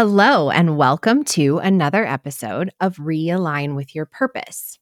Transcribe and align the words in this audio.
Hello, 0.00 0.48
and 0.48 0.76
welcome 0.76 1.24
to 1.24 1.58
another 1.58 2.06
episode 2.06 2.70
of 2.78 2.98
Realign 2.98 3.74
with 3.74 3.96
Your 3.96 4.06
Purpose. 4.06 4.78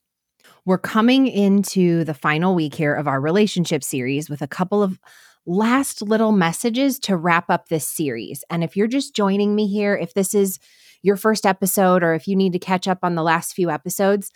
We're 0.66 0.76
coming 0.76 1.26
into 1.26 2.04
the 2.04 2.12
final 2.12 2.54
week 2.54 2.74
here 2.74 2.94
of 2.94 3.08
our 3.08 3.18
relationship 3.18 3.82
series 3.82 4.28
with 4.28 4.42
a 4.42 4.46
couple 4.46 4.82
of 4.82 5.00
last 5.46 6.02
little 6.02 6.32
messages 6.32 6.98
to 6.98 7.16
wrap 7.16 7.48
up 7.48 7.70
this 7.70 7.88
series. 7.88 8.44
And 8.50 8.62
if 8.62 8.76
you're 8.76 8.88
just 8.88 9.16
joining 9.16 9.54
me 9.54 9.68
here, 9.68 9.96
if 9.96 10.12
this 10.12 10.34
is 10.34 10.58
your 11.00 11.16
first 11.16 11.46
episode 11.46 12.02
or 12.02 12.12
if 12.12 12.28
you 12.28 12.36
need 12.36 12.52
to 12.52 12.58
catch 12.58 12.86
up 12.86 12.98
on 13.02 13.14
the 13.14 13.22
last 13.22 13.54
few 13.54 13.70
episodes, 13.70 14.30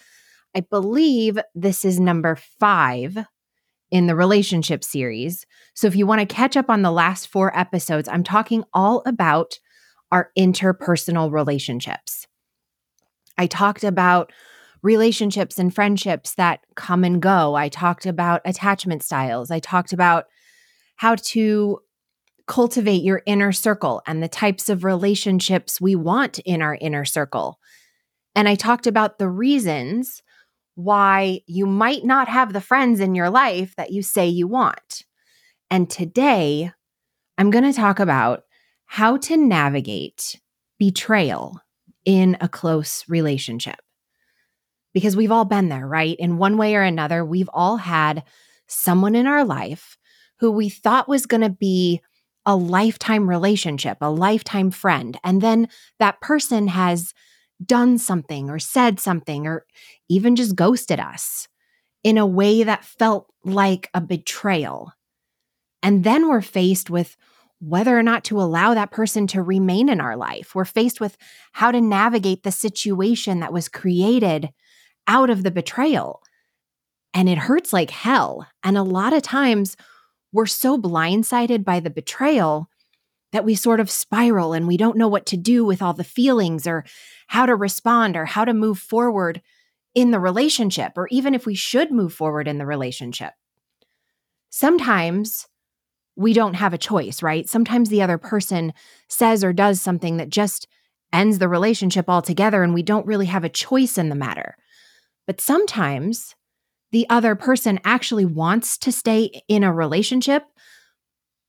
I 0.56 0.60
believe 0.60 1.38
this 1.54 1.84
is 1.84 2.00
number 2.00 2.38
five 2.58 3.18
in 3.90 4.06
the 4.06 4.16
relationship 4.16 4.82
series. 4.82 5.44
So 5.74 5.86
if 5.86 5.94
you 5.94 6.06
want 6.06 6.26
to 6.26 6.34
catch 6.34 6.56
up 6.56 6.70
on 6.70 6.80
the 6.80 6.90
last 6.90 7.28
four 7.28 7.54
episodes, 7.54 8.08
I'm 8.08 8.24
talking 8.24 8.64
all 8.72 9.02
about 9.04 9.58
our 10.12 10.30
interpersonal 10.38 11.32
relationships. 11.32 12.26
I 13.38 13.46
talked 13.46 13.84
about 13.84 14.32
relationships 14.82 15.58
and 15.58 15.74
friendships 15.74 16.34
that 16.34 16.60
come 16.74 17.04
and 17.04 17.20
go. 17.20 17.54
I 17.54 17.68
talked 17.68 18.06
about 18.06 18.40
attachment 18.44 19.02
styles. 19.02 19.50
I 19.50 19.58
talked 19.60 19.92
about 19.92 20.26
how 20.96 21.16
to 21.16 21.80
cultivate 22.46 23.02
your 23.02 23.22
inner 23.26 23.52
circle 23.52 24.02
and 24.06 24.22
the 24.22 24.28
types 24.28 24.68
of 24.68 24.84
relationships 24.84 25.80
we 25.80 25.94
want 25.94 26.38
in 26.40 26.62
our 26.62 26.76
inner 26.80 27.04
circle. 27.04 27.58
And 28.34 28.48
I 28.48 28.54
talked 28.54 28.86
about 28.86 29.18
the 29.18 29.28
reasons 29.28 30.22
why 30.74 31.40
you 31.46 31.66
might 31.66 32.04
not 32.04 32.28
have 32.28 32.52
the 32.52 32.60
friends 32.60 33.00
in 33.00 33.14
your 33.14 33.30
life 33.30 33.74
that 33.76 33.92
you 33.92 34.02
say 34.02 34.26
you 34.26 34.48
want. 34.48 35.04
And 35.70 35.88
today, 35.88 36.72
I'm 37.38 37.50
going 37.50 37.64
to 37.64 37.72
talk 37.72 38.00
about 38.00 38.44
how 38.92 39.16
to 39.16 39.36
navigate 39.36 40.40
betrayal 40.76 41.60
in 42.04 42.36
a 42.40 42.48
close 42.48 43.04
relationship. 43.08 43.76
Because 44.92 45.14
we've 45.14 45.30
all 45.30 45.44
been 45.44 45.68
there, 45.68 45.86
right? 45.86 46.16
In 46.18 46.38
one 46.38 46.56
way 46.56 46.74
or 46.74 46.82
another, 46.82 47.24
we've 47.24 47.48
all 47.52 47.76
had 47.76 48.24
someone 48.66 49.14
in 49.14 49.28
our 49.28 49.44
life 49.44 49.96
who 50.40 50.50
we 50.50 50.68
thought 50.68 51.08
was 51.08 51.26
going 51.26 51.42
to 51.42 51.50
be 51.50 52.00
a 52.44 52.56
lifetime 52.56 53.28
relationship, 53.28 53.96
a 54.00 54.10
lifetime 54.10 54.72
friend. 54.72 55.16
And 55.22 55.40
then 55.40 55.68
that 56.00 56.20
person 56.20 56.66
has 56.66 57.14
done 57.64 57.96
something 57.96 58.50
or 58.50 58.58
said 58.58 58.98
something 58.98 59.46
or 59.46 59.66
even 60.08 60.34
just 60.34 60.56
ghosted 60.56 60.98
us 60.98 61.46
in 62.02 62.18
a 62.18 62.26
way 62.26 62.64
that 62.64 62.84
felt 62.84 63.32
like 63.44 63.88
a 63.94 64.00
betrayal. 64.00 64.92
And 65.80 66.02
then 66.02 66.28
we're 66.28 66.42
faced 66.42 66.90
with 66.90 67.16
whether 67.60 67.96
or 67.96 68.02
not 68.02 68.24
to 68.24 68.40
allow 68.40 68.74
that 68.74 68.90
person 68.90 69.26
to 69.28 69.42
remain 69.42 69.88
in 69.88 70.00
our 70.00 70.16
life. 70.16 70.54
We're 70.54 70.64
faced 70.64 71.00
with 71.00 71.16
how 71.52 71.70
to 71.70 71.80
navigate 71.80 72.42
the 72.42 72.52
situation 72.52 73.40
that 73.40 73.52
was 73.52 73.68
created 73.68 74.50
out 75.06 75.30
of 75.30 75.42
the 75.42 75.50
betrayal. 75.50 76.22
And 77.12 77.28
it 77.28 77.38
hurts 77.38 77.72
like 77.72 77.90
hell. 77.90 78.46
And 78.62 78.78
a 78.78 78.82
lot 78.82 79.12
of 79.12 79.22
times 79.22 79.76
we're 80.32 80.46
so 80.46 80.78
blindsided 80.78 81.64
by 81.64 81.80
the 81.80 81.90
betrayal 81.90 82.68
that 83.32 83.44
we 83.44 83.54
sort 83.54 83.80
of 83.80 83.90
spiral 83.90 84.52
and 84.52 84.66
we 84.66 84.76
don't 84.76 84.96
know 84.96 85.08
what 85.08 85.26
to 85.26 85.36
do 85.36 85.64
with 85.64 85.82
all 85.82 85.92
the 85.92 86.04
feelings 86.04 86.66
or 86.66 86.84
how 87.28 87.46
to 87.46 87.54
respond 87.54 88.16
or 88.16 88.24
how 88.24 88.44
to 88.44 88.54
move 88.54 88.78
forward 88.78 89.42
in 89.94 90.12
the 90.12 90.20
relationship, 90.20 90.92
or 90.96 91.08
even 91.10 91.34
if 91.34 91.46
we 91.46 91.54
should 91.54 91.90
move 91.90 92.12
forward 92.12 92.46
in 92.46 92.58
the 92.58 92.66
relationship. 92.66 93.32
Sometimes 94.48 95.46
we 96.20 96.34
don't 96.34 96.54
have 96.54 96.74
a 96.74 96.78
choice, 96.78 97.22
right? 97.22 97.48
Sometimes 97.48 97.88
the 97.88 98.02
other 98.02 98.18
person 98.18 98.74
says 99.08 99.42
or 99.42 99.54
does 99.54 99.80
something 99.80 100.18
that 100.18 100.28
just 100.28 100.68
ends 101.14 101.38
the 101.38 101.48
relationship 101.48 102.10
altogether, 102.10 102.62
and 102.62 102.74
we 102.74 102.82
don't 102.82 103.06
really 103.06 103.24
have 103.24 103.42
a 103.42 103.48
choice 103.48 103.96
in 103.96 104.10
the 104.10 104.14
matter. 104.14 104.54
But 105.26 105.40
sometimes 105.40 106.34
the 106.92 107.08
other 107.08 107.34
person 107.34 107.80
actually 107.84 108.26
wants 108.26 108.76
to 108.78 108.92
stay 108.92 109.40
in 109.48 109.64
a 109.64 109.72
relationship, 109.72 110.44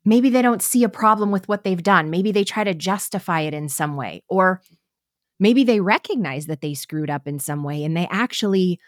maybe 0.05 0.29
they 0.29 0.41
don't 0.41 0.61
see 0.61 0.85
a 0.85 0.89
problem 0.89 1.31
with 1.31 1.49
what 1.49 1.65
they've 1.65 1.83
done. 1.83 2.09
Maybe 2.09 2.31
they 2.31 2.45
try 2.45 2.63
to 2.63 2.73
justify 2.73 3.41
it 3.41 3.53
in 3.53 3.67
some 3.67 3.97
way, 3.97 4.23
or 4.29 4.61
maybe 5.37 5.65
they 5.65 5.81
recognize 5.81 6.45
that 6.45 6.61
they 6.61 6.75
screwed 6.75 7.09
up 7.09 7.27
in 7.27 7.39
some 7.39 7.63
way 7.63 7.83
and 7.83 7.97
they 7.97 8.07
actually 8.09 8.79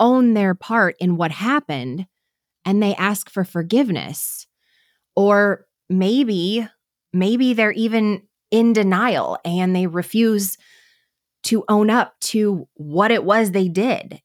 own 0.00 0.34
their 0.34 0.56
part 0.56 0.96
in 0.98 1.16
what 1.16 1.30
happened 1.30 2.06
and 2.64 2.82
they 2.82 2.96
ask 2.96 3.30
for 3.30 3.44
forgiveness. 3.44 4.47
Or 5.18 5.66
maybe, 5.90 6.66
maybe 7.12 7.52
they're 7.52 7.72
even 7.72 8.22
in 8.52 8.72
denial 8.72 9.38
and 9.44 9.74
they 9.74 9.86
refuse 9.86 10.56
to 11.44 11.64
own 11.68 11.90
up 11.90 12.14
to 12.20 12.68
what 12.74 13.10
it 13.10 13.24
was 13.24 13.50
they 13.50 13.68
did 13.68 14.22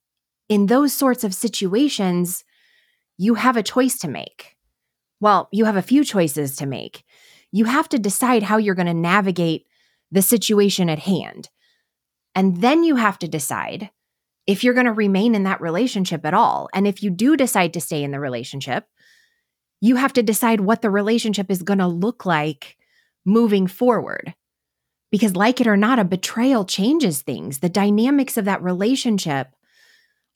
in 0.50 0.68
those 0.68 0.94
sorts 0.94 1.24
of 1.24 1.34
situations, 1.34 2.44
you 3.18 3.34
have 3.34 3.57
a 3.57 3.63
choice 3.63 3.98
to 4.00 4.07
make. 4.07 4.56
Well, 5.19 5.50
you 5.51 5.66
have 5.66 5.78
a 5.78 5.81
few 5.81 6.04
choices 6.04 6.56
to 6.57 6.68
make. 6.68 7.04
You 7.51 7.66
have 7.66 7.89
to 7.89 7.98
decide 7.98 8.44
how 8.44 8.57
you're 8.57 8.75
going 8.75 8.86
to 8.86 8.94
navigate 8.94 9.66
the 10.12 10.22
situation 10.22 10.89
at 10.89 11.00
hand. 11.00 11.50
And 12.36 12.62
then 12.62 12.84
you 12.84 12.98
have 12.98 13.18
to 13.19 13.28
decide 13.28 13.89
if 14.46 14.63
you're 14.63 14.74
going 14.74 14.86
to 14.86 14.92
remain 14.92 15.34
in 15.34 15.44
that 15.44 15.62
relationship 15.62 16.25
at 16.25 16.34
all. 16.34 16.69
And 16.74 16.86
if 16.86 17.01
you 17.01 17.10
do 17.10 17.38
decide 17.38 17.74
to 17.74 17.81
stay 17.81 18.04
in 18.04 18.12
the 18.12 18.19
relationship, 18.19 18.86
you 19.84 19.98
have 19.98 20.14
to 20.14 20.24
decide 20.24 20.62
what 20.62 20.82
the 20.82 20.90
relationship 20.90 21.52
is 21.52 21.62
going 21.62 21.80
to 21.80 21.88
look 21.88 22.26
like 22.26 22.78
moving 23.26 23.68
forward. 23.68 24.34
Because, 25.12 25.36
like 25.36 25.60
it 25.60 25.68
or 25.68 25.76
not, 25.76 26.00
a 26.00 26.06
betrayal 26.06 26.64
changes 26.64 27.22
things. 27.22 27.60
The 27.60 27.68
dynamics 27.68 28.38
of 28.38 28.46
that 28.46 28.64
relationship 28.64 29.50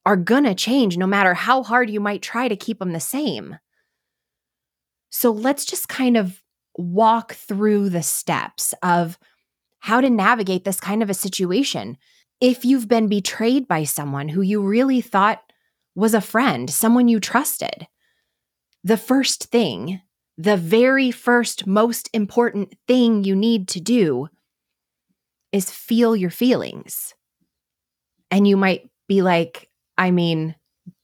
are 0.05 0.17
gonna 0.17 0.53
change 0.53 0.97
no 0.97 1.07
matter 1.07 1.33
how 1.33 1.63
hard 1.63 1.89
you 1.89 2.01
might 2.01 2.21
try 2.21 2.49
to 2.49 2.57
keep 2.57 2.79
them 2.79 2.91
the 2.91 2.99
same. 2.99 3.57
So 5.11 5.31
let's 5.31 5.63
just 5.63 5.87
kind 5.87 6.17
of 6.17 6.43
walk 6.77 7.33
through 7.33 7.89
the 7.89 8.03
steps 8.03 8.73
of 8.83 9.17
how 9.79 10.01
to 10.01 10.09
navigate 10.09 10.65
this 10.65 10.81
kind 10.81 11.01
of 11.01 11.09
a 11.09 11.13
situation. 11.13 11.97
If 12.41 12.65
you've 12.65 12.89
been 12.89 13.07
betrayed 13.07 13.65
by 13.65 13.85
someone 13.85 14.27
who 14.27 14.41
you 14.41 14.61
really 14.61 14.99
thought 14.99 15.41
was 15.95 16.13
a 16.13 16.21
friend, 16.21 16.69
someone 16.69 17.07
you 17.07 17.21
trusted. 17.21 17.87
The 18.83 18.97
first 18.97 19.45
thing, 19.45 20.01
the 20.37 20.57
very 20.57 21.11
first 21.11 21.65
most 21.65 22.09
important 22.13 22.75
thing 22.87 23.23
you 23.23 23.35
need 23.35 23.67
to 23.69 23.79
do 23.79 24.29
is 25.51 25.71
feel 25.71 26.15
your 26.15 26.29
feelings. 26.29 27.13
And 28.29 28.47
you 28.47 28.57
might 28.57 28.89
be 29.07 29.21
like, 29.21 29.69
I 29.97 30.11
mean, 30.11 30.55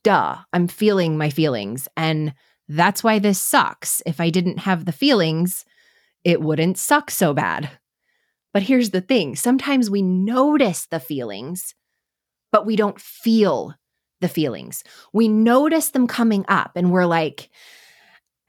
duh, 0.03 0.37
I'm 0.51 0.67
feeling 0.67 1.17
my 1.17 1.29
feelings. 1.29 1.87
And 1.97 2.33
that's 2.67 3.03
why 3.03 3.19
this 3.19 3.39
sucks. 3.39 4.01
If 4.05 4.19
I 4.19 4.29
didn't 4.29 4.59
have 4.59 4.85
the 4.85 4.91
feelings, 4.91 5.65
it 6.23 6.41
wouldn't 6.41 6.77
suck 6.77 7.09
so 7.09 7.33
bad. 7.33 7.69
But 8.53 8.63
here's 8.63 8.91
the 8.91 9.01
thing 9.01 9.35
sometimes 9.35 9.89
we 9.89 10.01
notice 10.01 10.85
the 10.85 10.99
feelings, 10.99 11.73
but 12.51 12.65
we 12.65 12.75
don't 12.75 13.01
feel 13.01 13.73
the 14.23 14.27
feelings. 14.27 14.83
We 15.13 15.27
notice 15.27 15.91
them 15.91 16.07
coming 16.07 16.45
up 16.47 16.71
and 16.75 16.91
we're 16.91 17.05
like, 17.05 17.51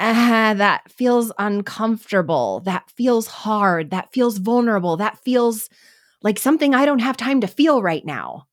ah, 0.00 0.54
that 0.56 0.90
feels 0.90 1.30
uncomfortable. 1.38 2.60
That 2.60 2.90
feels 2.90 3.26
hard. 3.26 3.90
That 3.90 4.12
feels 4.12 4.38
vulnerable. 4.38 4.96
That 4.96 5.18
feels 5.18 5.68
like 6.22 6.38
something 6.38 6.74
I 6.74 6.86
don't 6.86 7.00
have 7.00 7.18
time 7.18 7.42
to 7.42 7.46
feel 7.46 7.82
right 7.82 8.04
now. 8.04 8.46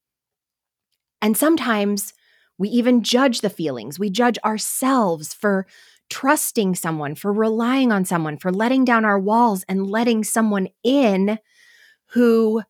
And 1.21 1.38
sometimes 1.38 2.13
we 2.57 2.69
even 2.69 3.03
judge 3.03 3.41
the 3.41 3.50
feelings. 3.50 3.97
We 3.97 4.09
judge 4.09 4.38
ourselves 4.44 5.33
for 5.33 5.65
trusting 6.09 6.75
someone, 6.75 7.15
for 7.15 7.31
relying 7.31 7.91
on 7.91 8.03
someone, 8.03 8.38
for 8.38 8.51
letting 8.51 8.83
down 8.83 9.06
our 9.06 9.19
walls 9.19 9.63
and 9.69 9.88
letting 9.89 10.23
someone 10.23 10.68
in 10.83 11.39
who 12.07 12.62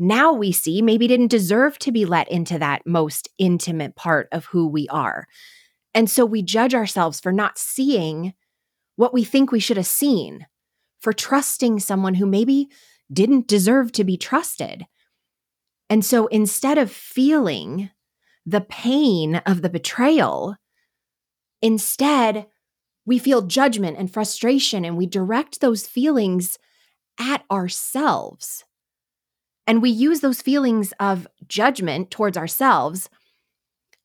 now 0.00 0.32
we 0.32 0.50
see 0.50 0.80
maybe 0.80 1.06
didn't 1.06 1.30
deserve 1.30 1.78
to 1.80 1.92
be 1.92 2.06
let 2.06 2.30
into 2.30 2.58
that 2.58 2.86
most 2.86 3.28
intimate 3.36 3.94
part 3.94 4.28
of 4.32 4.46
who 4.46 4.66
we 4.66 4.88
are. 4.88 5.26
And 5.94 6.08
so 6.08 6.24
we 6.24 6.42
judge 6.42 6.74
ourselves 6.74 7.20
for 7.20 7.32
not 7.32 7.58
seeing 7.58 8.32
what 8.96 9.12
we 9.12 9.24
think 9.24 9.52
we 9.52 9.60
should 9.60 9.76
have 9.76 9.86
seen, 9.86 10.46
for 11.00 11.12
trusting 11.12 11.80
someone 11.80 12.14
who 12.14 12.24
maybe 12.24 12.68
didn't 13.12 13.46
deserve 13.46 13.92
to 13.92 14.04
be 14.04 14.16
trusted. 14.16 14.86
And 15.90 16.02
so 16.02 16.28
instead 16.28 16.78
of 16.78 16.90
feeling 16.90 17.90
the 18.46 18.62
pain 18.62 19.36
of 19.44 19.60
the 19.60 19.68
betrayal, 19.68 20.56
instead, 21.60 22.46
we 23.04 23.18
feel 23.18 23.42
judgment 23.42 23.98
and 23.98 24.10
frustration 24.10 24.86
and 24.86 24.96
we 24.96 25.06
direct 25.06 25.60
those 25.60 25.86
feelings 25.86 26.58
at 27.18 27.44
ourselves. 27.50 28.64
And 29.70 29.80
we 29.80 29.90
use 29.90 30.18
those 30.18 30.42
feelings 30.42 30.92
of 30.98 31.28
judgment 31.46 32.10
towards 32.10 32.36
ourselves 32.36 33.08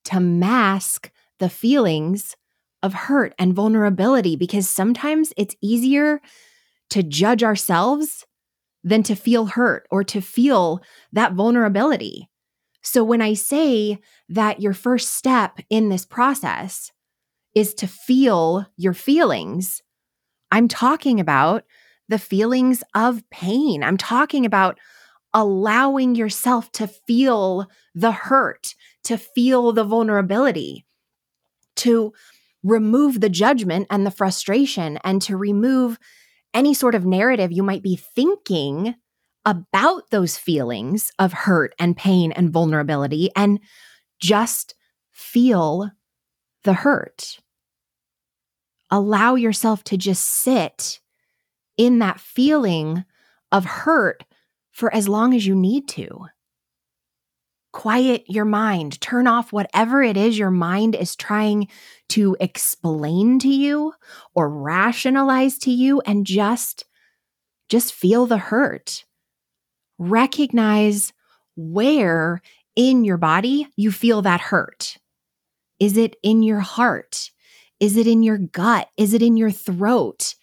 to 0.04 0.20
mask 0.20 1.10
the 1.40 1.50
feelings 1.50 2.36
of 2.84 2.94
hurt 2.94 3.34
and 3.40 3.52
vulnerability 3.52 4.36
because 4.36 4.70
sometimes 4.70 5.34
it's 5.38 5.56
easier 5.64 6.22
to 6.92 7.02
judge 7.02 7.44
ourselves 7.44 8.28
than 8.84 9.02
to 9.02 9.16
feel 9.16 9.48
hurt 9.48 9.88
or 9.90 10.04
to 10.04 10.22
feel 10.22 10.84
that 11.12 11.34
vulnerability. 11.34 12.30
So 12.84 13.04
when 13.04 13.24
I 13.24 13.34
say 13.34 13.98
that 14.30 14.62
your 14.62 14.74
first 14.74 15.16
step 15.16 15.58
in 15.72 15.90
this 15.90 16.06
process 16.06 16.92
is 17.56 17.74
to 17.74 17.88
feel 17.88 18.68
your 18.78 18.94
feelings, 18.94 19.82
I'm 20.52 20.68
talking 20.68 21.20
about 21.20 21.64
the 22.08 22.20
feelings 22.20 22.84
of 22.94 23.28
pain. 23.32 23.84
I'm 23.84 23.98
talking 23.98 24.46
about 24.46 24.78
allowing 25.36 26.16
yourself 26.16 26.72
to 26.72 26.88
feel 26.88 27.68
the 27.94 28.14
hurt, 28.14 28.74
to 29.04 29.18
feel 29.18 29.74
the 29.74 29.84
vulnerability, 29.84 30.86
to 31.76 32.14
remove 32.64 33.20
the 33.20 33.30
judgment 33.30 33.86
and 33.92 34.06
the 34.06 34.12
frustration, 34.12 34.98
and 35.04 35.22
to 35.22 35.36
remove 35.36 36.00
any 36.54 36.74
sort 36.74 36.96
of 36.96 37.06
narrative 37.06 37.52
you 37.52 37.62
might 37.62 37.84
be 37.84 37.98
thinking 37.98 38.96
about 39.46 40.10
those 40.10 40.38
feelings 40.38 41.12
of 41.20 41.34
hurt 41.34 41.76
and 41.78 41.98
pain 41.98 42.32
and 42.32 42.50
vulnerability 42.50 43.30
and 43.36 43.60
just 44.20 44.74
feel 45.12 45.92
the 46.64 46.74
hurt. 46.74 47.40
Allow 48.90 49.36
yourself 49.36 49.84
to 49.84 49.98
just 49.98 50.24
sit 50.24 51.02
in 51.78 52.00
that 52.00 52.22
feeling 52.22 53.04
of 53.52 53.66
hurt 53.66 54.24
for 54.76 54.94
as 54.94 55.08
long 55.08 55.34
as 55.34 55.48
you 55.48 55.56
need 55.56 55.88
to. 55.88 56.26
Quiet 57.72 58.26
your 58.28 58.44
mind, 58.44 59.00
turn 59.00 59.26
off 59.26 59.54
whatever 59.54 60.04
it 60.04 60.18
is 60.18 60.38
your 60.38 60.52
mind 60.52 60.96
is 60.96 61.16
trying 61.16 61.70
to 62.10 62.36
explain 62.42 63.40
to 63.40 63.48
you 63.48 63.94
or 64.34 64.50
rationalize 64.50 65.58
to 65.60 65.72
you 65.72 66.02
and 66.02 66.26
just 66.26 66.86
just 67.70 67.94
feel 67.94 68.26
the 68.26 68.38
hurt. 68.38 69.06
Recognize 69.98 71.14
where 71.56 72.42
in 72.76 73.06
your 73.06 73.18
body 73.18 73.68
you 73.78 73.92
feel 73.92 74.22
that 74.24 74.42
hurt. 74.42 74.98
Is 75.80 75.96
it 75.96 76.18
in 76.22 76.44
your 76.44 76.60
heart? 76.60 77.32
Is 77.80 77.96
it 77.96 78.08
in 78.08 78.24
your 78.24 78.38
gut? 78.38 78.90
Is 78.98 79.14
it 79.14 79.22
in 79.22 79.38
your 79.38 79.52
throat? 79.52 80.36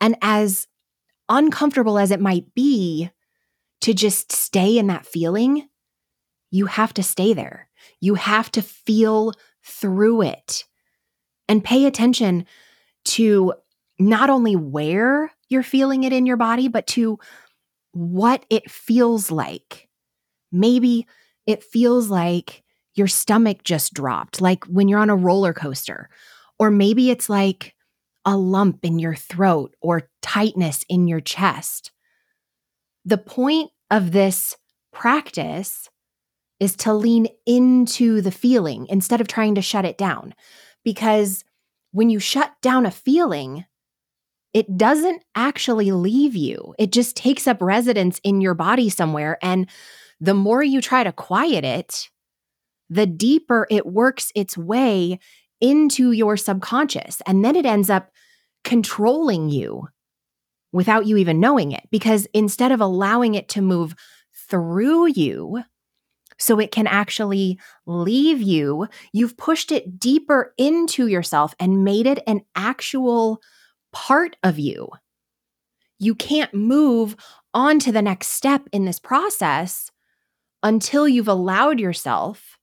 And 0.00 0.16
as 0.20 0.66
uncomfortable 1.28 1.98
as 1.98 2.10
it 2.10 2.20
might 2.20 2.54
be 2.54 3.10
to 3.82 3.94
just 3.94 4.32
stay 4.32 4.78
in 4.78 4.88
that 4.88 5.06
feeling, 5.06 5.68
you 6.50 6.66
have 6.66 6.94
to 6.94 7.02
stay 7.02 7.32
there. 7.32 7.68
You 8.00 8.14
have 8.14 8.50
to 8.52 8.62
feel 8.62 9.32
through 9.64 10.22
it 10.22 10.64
and 11.48 11.64
pay 11.64 11.86
attention 11.86 12.46
to 13.04 13.54
not 13.98 14.30
only 14.30 14.56
where 14.56 15.32
you're 15.48 15.62
feeling 15.62 16.04
it 16.04 16.12
in 16.12 16.26
your 16.26 16.36
body, 16.36 16.68
but 16.68 16.86
to 16.88 17.18
what 17.92 18.44
it 18.50 18.70
feels 18.70 19.30
like. 19.30 19.88
Maybe 20.52 21.06
it 21.46 21.62
feels 21.62 22.08
like 22.08 22.62
your 22.94 23.06
stomach 23.06 23.62
just 23.64 23.94
dropped, 23.94 24.40
like 24.40 24.64
when 24.64 24.88
you're 24.88 25.00
on 25.00 25.10
a 25.10 25.16
roller 25.16 25.52
coaster. 25.52 26.08
Or 26.58 26.70
maybe 26.70 27.10
it's 27.10 27.28
like 27.28 27.74
a 28.24 28.36
lump 28.36 28.84
in 28.84 28.98
your 28.98 29.14
throat 29.14 29.74
or 29.80 30.10
tightness 30.20 30.84
in 30.88 31.08
your 31.08 31.20
chest. 31.20 31.92
The 33.08 33.16
point 33.16 33.70
of 33.90 34.12
this 34.12 34.54
practice 34.92 35.88
is 36.60 36.76
to 36.76 36.92
lean 36.92 37.28
into 37.46 38.20
the 38.20 38.30
feeling 38.30 38.86
instead 38.90 39.22
of 39.22 39.28
trying 39.28 39.54
to 39.54 39.62
shut 39.62 39.86
it 39.86 39.96
down. 39.96 40.34
Because 40.84 41.42
when 41.92 42.10
you 42.10 42.18
shut 42.18 42.52
down 42.60 42.84
a 42.84 42.90
feeling, 42.90 43.64
it 44.52 44.76
doesn't 44.76 45.24
actually 45.34 45.90
leave 45.90 46.36
you. 46.36 46.74
It 46.78 46.92
just 46.92 47.16
takes 47.16 47.46
up 47.46 47.62
residence 47.62 48.20
in 48.24 48.42
your 48.42 48.52
body 48.52 48.90
somewhere. 48.90 49.38
And 49.40 49.70
the 50.20 50.34
more 50.34 50.62
you 50.62 50.82
try 50.82 51.02
to 51.02 51.10
quiet 51.10 51.64
it, 51.64 52.10
the 52.90 53.06
deeper 53.06 53.66
it 53.70 53.86
works 53.86 54.30
its 54.34 54.58
way 54.58 55.18
into 55.62 56.12
your 56.12 56.36
subconscious. 56.36 57.22
And 57.24 57.42
then 57.42 57.56
it 57.56 57.64
ends 57.64 57.88
up 57.88 58.10
controlling 58.64 59.48
you 59.48 59.88
without 60.72 61.06
you 61.06 61.16
even 61.16 61.40
knowing 61.40 61.72
it. 61.72 61.88
Because 61.90 62.26
instead 62.32 62.72
of 62.72 62.80
allowing 62.80 63.34
it 63.34 63.48
to 63.50 63.62
move 63.62 63.94
through 64.48 65.06
you, 65.06 65.62
so 66.38 66.60
it 66.60 66.70
can 66.70 66.86
actually 66.86 67.58
leave 67.86 68.40
you, 68.40 68.86
you've 69.12 69.36
pushed 69.36 69.72
it 69.72 69.98
deeper 69.98 70.54
into 70.56 71.08
yourself 71.08 71.54
and 71.58 71.84
made 71.84 72.06
it 72.06 72.22
an 72.26 72.42
actual 72.54 73.40
part 73.92 74.36
of 74.42 74.58
you. 74.58 74.88
You 75.98 76.14
can't 76.14 76.54
move 76.54 77.16
on 77.52 77.80
to 77.80 77.92
the 77.92 78.02
next 78.02 78.28
step 78.28 78.68
in 78.72 78.84
this 78.84 79.00
process 79.00 79.90
until 80.62 81.08
you've 81.08 81.28
allowed 81.28 81.80
yourself 81.80 82.56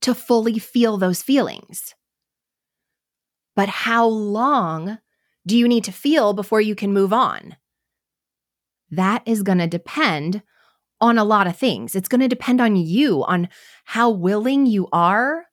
to 0.00 0.14
fully 0.14 0.58
feel 0.58 0.96
those 0.96 1.22
feelings. 1.22 1.94
But 3.54 3.68
how 3.68 4.06
long 4.06 4.98
do 5.46 5.56
you 5.56 5.66
need 5.68 5.84
to 5.84 5.92
feel 5.92 6.32
before 6.32 6.60
you 6.60 6.74
can 6.74 6.92
move 6.92 7.12
on? 7.12 7.56
That 8.90 9.22
is 9.26 9.42
going 9.42 9.58
to 9.58 9.66
depend 9.66 10.42
on 11.00 11.18
a 11.18 11.24
lot 11.24 11.46
of 11.46 11.56
things. 11.56 11.96
It's 11.96 12.08
going 12.08 12.20
to 12.20 12.28
depend 12.28 12.60
on 12.60 12.76
you, 12.76 13.24
on 13.24 13.48
how 13.84 14.10
willing 14.10 14.66
you 14.66 14.88
are 14.92 15.46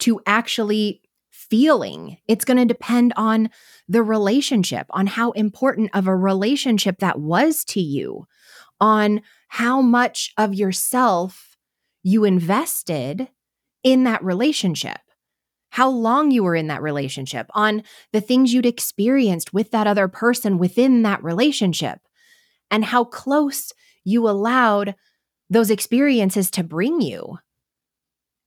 to 0.00 0.20
actually 0.26 1.02
feeling. 1.30 2.18
It's 2.26 2.44
going 2.44 2.56
to 2.56 2.64
depend 2.64 3.12
on 3.16 3.50
the 3.88 4.02
relationship, 4.02 4.86
on 4.90 5.06
how 5.06 5.30
important 5.32 5.90
of 5.94 6.08
a 6.08 6.16
relationship 6.16 6.98
that 6.98 7.20
was 7.20 7.64
to 7.66 7.80
you, 7.80 8.26
on 8.80 9.22
how 9.48 9.80
much 9.80 10.32
of 10.36 10.54
yourself 10.54 11.56
you 12.02 12.24
invested 12.24 13.28
in 13.84 14.04
that 14.04 14.24
relationship, 14.24 14.98
how 15.76 15.90
long 15.90 16.30
you 16.30 16.42
were 16.42 16.54
in 16.54 16.68
that 16.68 16.80
relationship, 16.80 17.46
on 17.50 17.82
the 18.10 18.20
things 18.22 18.50
you'd 18.50 18.64
experienced 18.64 19.52
with 19.52 19.72
that 19.72 19.86
other 19.86 20.08
person 20.08 20.56
within 20.56 21.02
that 21.02 21.22
relationship, 21.22 21.98
and 22.70 22.82
how 22.82 23.04
close 23.04 23.74
you 24.02 24.26
allowed 24.26 24.94
those 25.50 25.70
experiences 25.70 26.50
to 26.50 26.64
bring 26.64 27.02
you. 27.02 27.36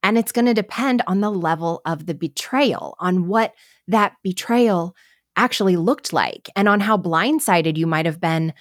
And 0.02 0.18
it's 0.18 0.32
going 0.32 0.48
to 0.48 0.56
depend 0.56 1.04
on 1.06 1.22
the 1.22 1.30
level 1.30 1.82
of 1.86 2.08
the 2.08 2.16
betrayal, 2.16 2.96
on 3.00 3.28
what 3.28 3.54
that 3.88 4.14
betrayal 4.24 4.96
actually 5.36 5.78
looked 5.78 6.12
like, 6.12 6.50
and 6.56 6.68
on 6.68 6.80
how 6.80 6.98
blindsided 6.98 7.78
you 7.78 7.86
might 7.86 8.08
have 8.08 8.20
been 8.20 8.54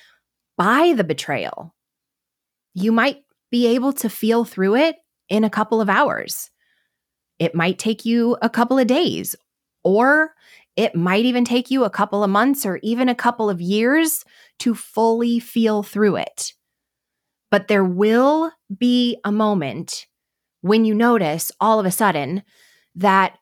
by 0.58 0.92
the 0.94 1.04
betrayal. 1.04 1.75
You 2.75 2.92
might 2.92 3.25
be 3.50 3.66
able 3.68 3.94
to 3.94 4.10
feel 4.10 4.44
through 4.44 4.76
it 4.76 4.96
in 5.30 5.42
a 5.42 5.48
couple 5.48 5.80
of 5.80 5.88
hours. 5.88 6.50
It 7.38 7.54
might 7.54 7.78
take 7.78 8.04
you 8.04 8.37
a 8.42 8.50
couple 8.50 8.78
of 8.78 8.87
days, 8.87 9.37
or 9.85 10.35
it 10.76 10.95
might 10.95 11.25
even 11.25 11.45
take 11.45 11.71
you 11.71 11.85
a 11.85 11.90
couple 11.90 12.23
of 12.23 12.30
months 12.30 12.64
or 12.64 12.78
even 12.83 13.09
a 13.09 13.14
couple 13.14 13.50
of 13.50 13.61
years 13.61 14.25
to 14.61 14.75
fully 14.75 15.40
feel 15.40 15.83
through 15.83 16.16
it. 16.16 16.52
But 17.50 17.68
there 17.68 17.85
will 17.85 18.52
be 18.76 19.18
a 19.25 19.33
moment 19.33 20.07
when 20.61 20.85
you 20.85 20.95
notice 20.95 21.50
all 21.61 21.80
of 21.80 21.87
a 21.87 21.90
sudden 21.90 22.42
that 22.95 23.38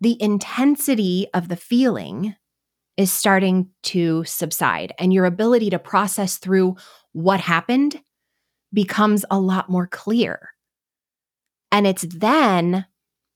the 0.00 0.20
intensity 0.22 1.26
of 1.34 1.48
the 1.48 1.56
feeling 1.56 2.36
is 2.96 3.12
starting 3.12 3.68
to 3.82 4.24
subside 4.24 4.92
and 4.98 5.12
your 5.12 5.24
ability 5.24 5.70
to 5.70 5.78
process 5.78 6.38
through 6.38 6.76
what 7.12 7.40
happened 7.40 8.00
becomes 8.72 9.24
a 9.30 9.38
lot 9.38 9.68
more 9.68 9.86
clear. 9.86 10.50
And 11.70 11.86
it's 11.86 12.02
then 12.02 12.86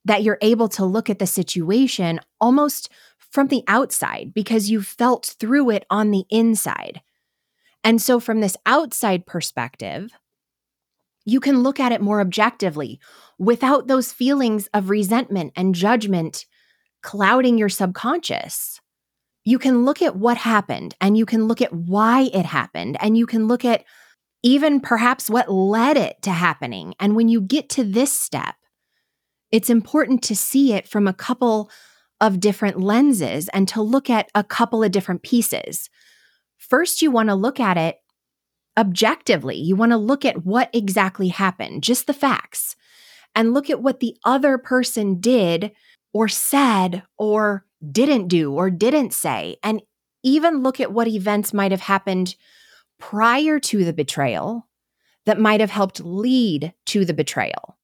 that 0.05 0.23
you're 0.23 0.39
able 0.43 0.69
to 0.69 0.85
look 0.85 1.09
at 1.09 1.19
the 1.19 1.27
situation 1.27 2.21
almost 2.41 2.91
from 3.19 3.49
the 3.49 3.63
outside 3.67 4.33
because 4.35 4.71
you 4.71 4.83
felt 4.83 5.35
through 5.39 5.71
it 5.71 5.87
on 5.91 6.11
the 6.11 6.25
inside. 6.31 7.01
And 7.85 8.01
so, 8.01 8.21
from 8.21 8.41
this 8.41 8.57
outside 8.67 9.27
perspective, 9.27 10.11
you 11.25 11.41
can 11.41 11.63
look 11.63 11.81
at 11.81 11.93
it 11.93 12.01
more 12.01 12.21
objectively 12.21 13.01
without 13.39 13.87
those 13.87 14.13
feelings 14.13 14.69
of 14.75 14.91
resentment 14.91 15.53
and 15.57 15.75
judgment 15.75 16.47
clouding 17.03 17.59
your 17.59 17.69
subconscious. 17.69 18.81
You 19.45 19.59
can 19.59 19.85
look 19.85 20.03
at 20.03 20.17
what 20.17 20.37
happened 20.37 20.95
and 21.01 21.17
you 21.17 21.27
can 21.27 21.47
look 21.47 21.61
at 21.61 21.73
why 21.73 22.31
it 22.33 22.47
happened 22.47 22.97
and 23.01 23.17
you 23.17 23.27
can 23.27 23.49
look 23.49 23.65
at 23.65 23.85
even 24.45 24.81
perhaps 24.81 25.31
what 25.31 25.51
led 25.51 25.97
it 25.97 26.21
to 26.23 26.31
happening. 26.31 26.95
And 27.01 27.17
when 27.17 27.29
you 27.29 27.41
get 27.41 27.69
to 27.71 27.85
this 27.85 28.13
step, 28.13 28.55
it's 29.53 29.71
important 29.71 30.23
to 30.25 30.35
see 30.35 30.73
it 30.73 30.89
from 30.89 31.07
a 31.07 31.13
couple 31.15 31.71
of 32.21 32.41
different 32.41 32.81
lenses 32.81 33.49
and 33.49 33.69
to 33.69 33.83
look 33.83 34.09
at 34.09 34.31
a 34.35 34.43
couple 34.43 34.83
of 34.83 34.93
different 34.93 35.23
pieces. 35.23 35.91
First, 36.57 37.03
you 37.03 37.11
want 37.11 37.29
to 37.29 37.35
look 37.35 37.61
at 37.61 37.77
it 37.77 37.97
objectively. 38.79 39.57
You 39.57 39.77
want 39.77 39.93
to 39.93 39.99
look 39.99 40.25
at 40.25 40.47
what 40.47 40.71
exactly 40.73 41.29
happened, 41.29 41.83
just 41.83 42.07
the 42.07 42.15
facts, 42.15 42.77
and 43.35 43.53
look 43.53 43.69
at 43.69 43.83
what 43.83 44.01
the 44.01 44.17
other 44.25 44.57
person 44.57 45.21
did 45.21 45.73
or 46.13 46.29
said 46.29 47.03
or 47.19 47.67
didn't 47.91 48.29
do 48.29 48.53
or 48.53 48.71
didn't 48.71 49.13
say, 49.13 49.57
and 49.63 49.83
even 50.23 50.63
look 50.63 50.81
at 50.81 50.93
what 50.93 51.09
events 51.09 51.53
might 51.53 51.73
have 51.73 51.81
happened 51.81 52.37
prior 52.99 53.59
to 53.59 53.85
the 53.85 53.93
betrayal 53.93 54.69
that 55.27 55.41
might 55.41 55.61
have 55.61 55.71
helped 55.71 56.01
lead 56.01 56.73
to 56.87 57.05
the 57.05 57.15
betrayal. 57.15 57.77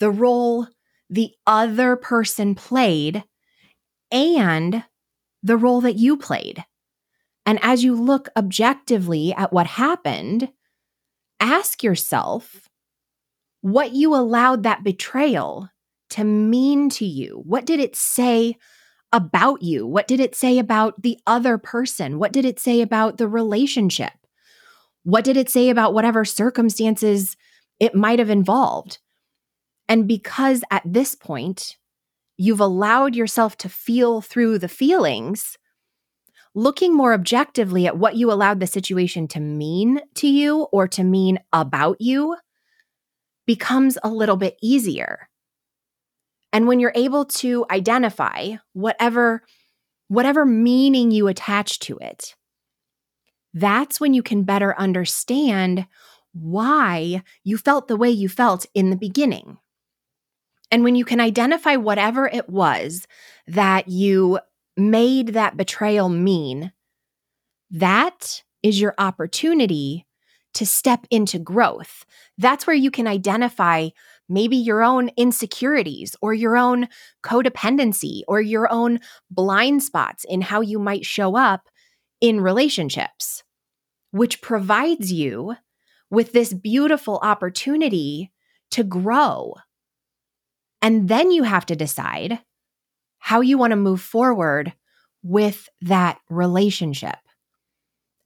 The 0.00 0.10
role 0.10 0.66
the 1.10 1.32
other 1.46 1.96
person 1.96 2.54
played 2.54 3.24
and 4.10 4.84
the 5.42 5.56
role 5.56 5.80
that 5.82 5.96
you 5.96 6.16
played. 6.16 6.64
And 7.46 7.58
as 7.62 7.84
you 7.84 7.94
look 7.94 8.28
objectively 8.36 9.34
at 9.34 9.52
what 9.52 9.66
happened, 9.66 10.50
ask 11.40 11.82
yourself 11.82 12.68
what 13.60 13.92
you 13.92 14.14
allowed 14.14 14.62
that 14.62 14.84
betrayal 14.84 15.68
to 16.10 16.24
mean 16.24 16.88
to 16.90 17.04
you. 17.04 17.42
What 17.44 17.66
did 17.66 17.80
it 17.80 17.96
say 17.96 18.56
about 19.12 19.62
you? 19.62 19.86
What 19.86 20.08
did 20.08 20.20
it 20.20 20.34
say 20.34 20.58
about 20.58 21.02
the 21.02 21.18
other 21.26 21.58
person? 21.58 22.18
What 22.18 22.32
did 22.32 22.44
it 22.44 22.58
say 22.58 22.80
about 22.80 23.18
the 23.18 23.28
relationship? 23.28 24.12
What 25.04 25.24
did 25.24 25.36
it 25.36 25.50
say 25.50 25.68
about 25.68 25.94
whatever 25.94 26.24
circumstances 26.24 27.36
it 27.78 27.94
might 27.94 28.18
have 28.18 28.30
involved? 28.30 28.98
And 29.88 30.08
because 30.08 30.62
at 30.70 30.82
this 30.84 31.14
point, 31.14 31.76
you've 32.36 32.60
allowed 32.60 33.14
yourself 33.14 33.56
to 33.58 33.68
feel 33.68 34.20
through 34.20 34.58
the 34.58 34.68
feelings, 34.68 35.56
looking 36.54 36.94
more 36.94 37.12
objectively 37.12 37.86
at 37.86 37.98
what 37.98 38.16
you 38.16 38.32
allowed 38.32 38.60
the 38.60 38.66
situation 38.66 39.28
to 39.28 39.40
mean 39.40 40.00
to 40.14 40.26
you 40.26 40.62
or 40.72 40.88
to 40.88 41.04
mean 41.04 41.38
about 41.52 42.00
you 42.00 42.36
becomes 43.46 43.98
a 44.02 44.08
little 44.08 44.36
bit 44.36 44.56
easier. 44.62 45.28
And 46.52 46.66
when 46.68 46.80
you're 46.80 46.92
able 46.94 47.24
to 47.26 47.66
identify 47.70 48.56
whatever 48.72 49.42
whatever 50.08 50.44
meaning 50.44 51.10
you 51.10 51.28
attach 51.28 51.80
to 51.80 51.98
it, 51.98 52.36
that's 53.54 54.00
when 54.00 54.14
you 54.14 54.22
can 54.22 54.44
better 54.44 54.78
understand 54.78 55.86
why 56.32 57.22
you 57.42 57.56
felt 57.56 57.88
the 57.88 57.96
way 57.96 58.10
you 58.10 58.28
felt 58.28 58.66
in 58.74 58.90
the 58.90 58.96
beginning. 58.96 59.58
And 60.70 60.82
when 60.82 60.94
you 60.94 61.04
can 61.04 61.20
identify 61.20 61.76
whatever 61.76 62.26
it 62.26 62.48
was 62.48 63.06
that 63.46 63.88
you 63.88 64.40
made 64.76 65.28
that 65.28 65.56
betrayal 65.56 66.08
mean, 66.08 66.72
that 67.70 68.42
is 68.62 68.80
your 68.80 68.94
opportunity 68.98 70.06
to 70.54 70.64
step 70.64 71.06
into 71.10 71.38
growth. 71.38 72.04
That's 72.38 72.66
where 72.66 72.76
you 72.76 72.90
can 72.90 73.06
identify 73.06 73.88
maybe 74.28 74.56
your 74.56 74.82
own 74.82 75.10
insecurities 75.16 76.16
or 76.22 76.32
your 76.32 76.56
own 76.56 76.88
codependency 77.22 78.22
or 78.26 78.40
your 78.40 78.72
own 78.72 79.00
blind 79.30 79.82
spots 79.82 80.24
in 80.28 80.40
how 80.40 80.60
you 80.60 80.78
might 80.78 81.04
show 81.04 81.36
up 81.36 81.68
in 82.20 82.40
relationships, 82.40 83.42
which 84.12 84.40
provides 84.40 85.12
you 85.12 85.56
with 86.10 86.32
this 86.32 86.54
beautiful 86.54 87.18
opportunity 87.22 88.32
to 88.70 88.84
grow. 88.84 89.54
And 90.84 91.08
then 91.08 91.30
you 91.30 91.44
have 91.44 91.64
to 91.66 91.76
decide 91.76 92.40
how 93.18 93.40
you 93.40 93.56
want 93.56 93.70
to 93.70 93.76
move 93.76 94.02
forward 94.02 94.74
with 95.22 95.66
that 95.80 96.18
relationship. 96.28 97.16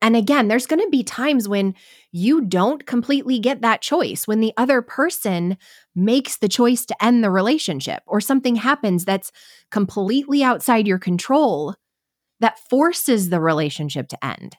And 0.02 0.16
again, 0.16 0.48
there's 0.48 0.66
going 0.66 0.82
to 0.82 0.90
be 0.90 1.04
times 1.04 1.48
when 1.48 1.76
you 2.10 2.40
don't 2.40 2.84
completely 2.84 3.38
get 3.38 3.60
that 3.60 3.80
choice, 3.80 4.26
when 4.26 4.40
the 4.40 4.52
other 4.56 4.82
person 4.82 5.56
makes 5.94 6.38
the 6.38 6.48
choice 6.48 6.84
to 6.86 7.04
end 7.04 7.22
the 7.22 7.30
relationship 7.30 8.02
or 8.08 8.20
something 8.20 8.56
happens 8.56 9.04
that's 9.04 9.30
completely 9.70 10.42
outside 10.42 10.88
your 10.88 10.98
control 10.98 11.76
that 12.40 12.58
forces 12.68 13.30
the 13.30 13.40
relationship 13.40 14.08
to 14.08 14.24
end. 14.24 14.56